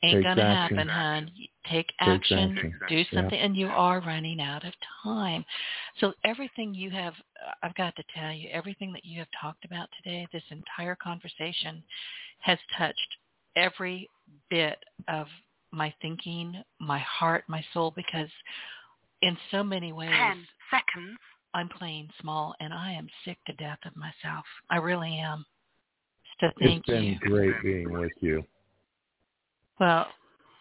[0.04, 0.78] Ain't Take to action.
[0.78, 1.32] happen, hon.
[1.70, 2.74] take action, action.
[2.90, 3.46] do something, yeah.
[3.46, 5.44] and you are running out of time.
[6.00, 7.14] So everything you have,
[7.64, 11.84] I've got to tell you, everything that you have talked about today, this entire conversation
[12.40, 13.16] has touched
[13.56, 14.10] every
[14.50, 14.78] bit
[15.08, 15.28] of
[15.72, 18.30] my thinking, my heart, my soul, because
[19.22, 21.18] in so many ways, ten seconds.
[21.54, 24.46] I'm playing small, and I am sick to death of myself.
[24.70, 25.46] I really am.
[26.40, 26.96] So thank you.
[26.96, 27.20] it's been you.
[27.20, 28.44] great being with you.
[29.80, 30.08] Well,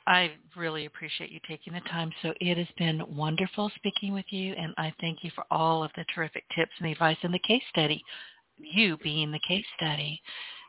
[0.07, 2.11] I really appreciate you taking the time.
[2.23, 5.93] So it has been wonderful speaking with you, and I thank you for all of
[5.97, 8.03] the terrific tips and advice in the case study,
[8.59, 10.21] you being the case study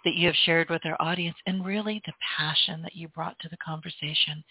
[0.06, 3.50] that you have shared with our audience, and really the passion that you brought to
[3.50, 4.44] the conversation.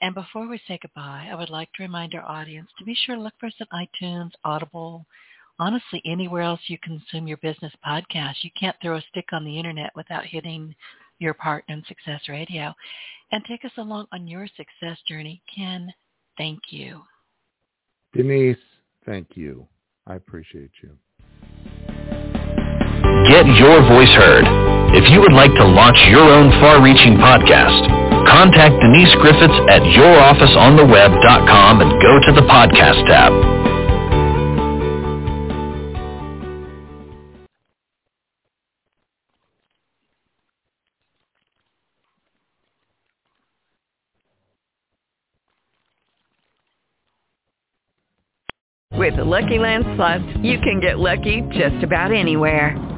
[0.00, 3.16] And before we say goodbye, I would like to remind our audience to be sure
[3.16, 5.06] to look for us on iTunes, Audible,
[5.58, 8.36] honestly anywhere else you consume your business podcast.
[8.42, 10.74] You can't throw a stick on the internet without hitting
[11.18, 12.72] your part in Success Radio.
[13.32, 15.42] And take us along on your success journey.
[15.54, 15.92] Ken,
[16.38, 17.02] thank you.
[18.14, 18.56] Denise,
[19.04, 19.66] thank you.
[20.06, 20.96] I appreciate you.
[23.28, 24.77] Get your voice heard.
[24.90, 27.86] If you would like to launch your own far-reaching podcast,
[28.26, 33.32] contact Denise Griffitts at yourofficeontheweb.com and go to the podcast tab.
[48.98, 52.97] With the Lucky Land Slots, you can get lucky just about anywhere.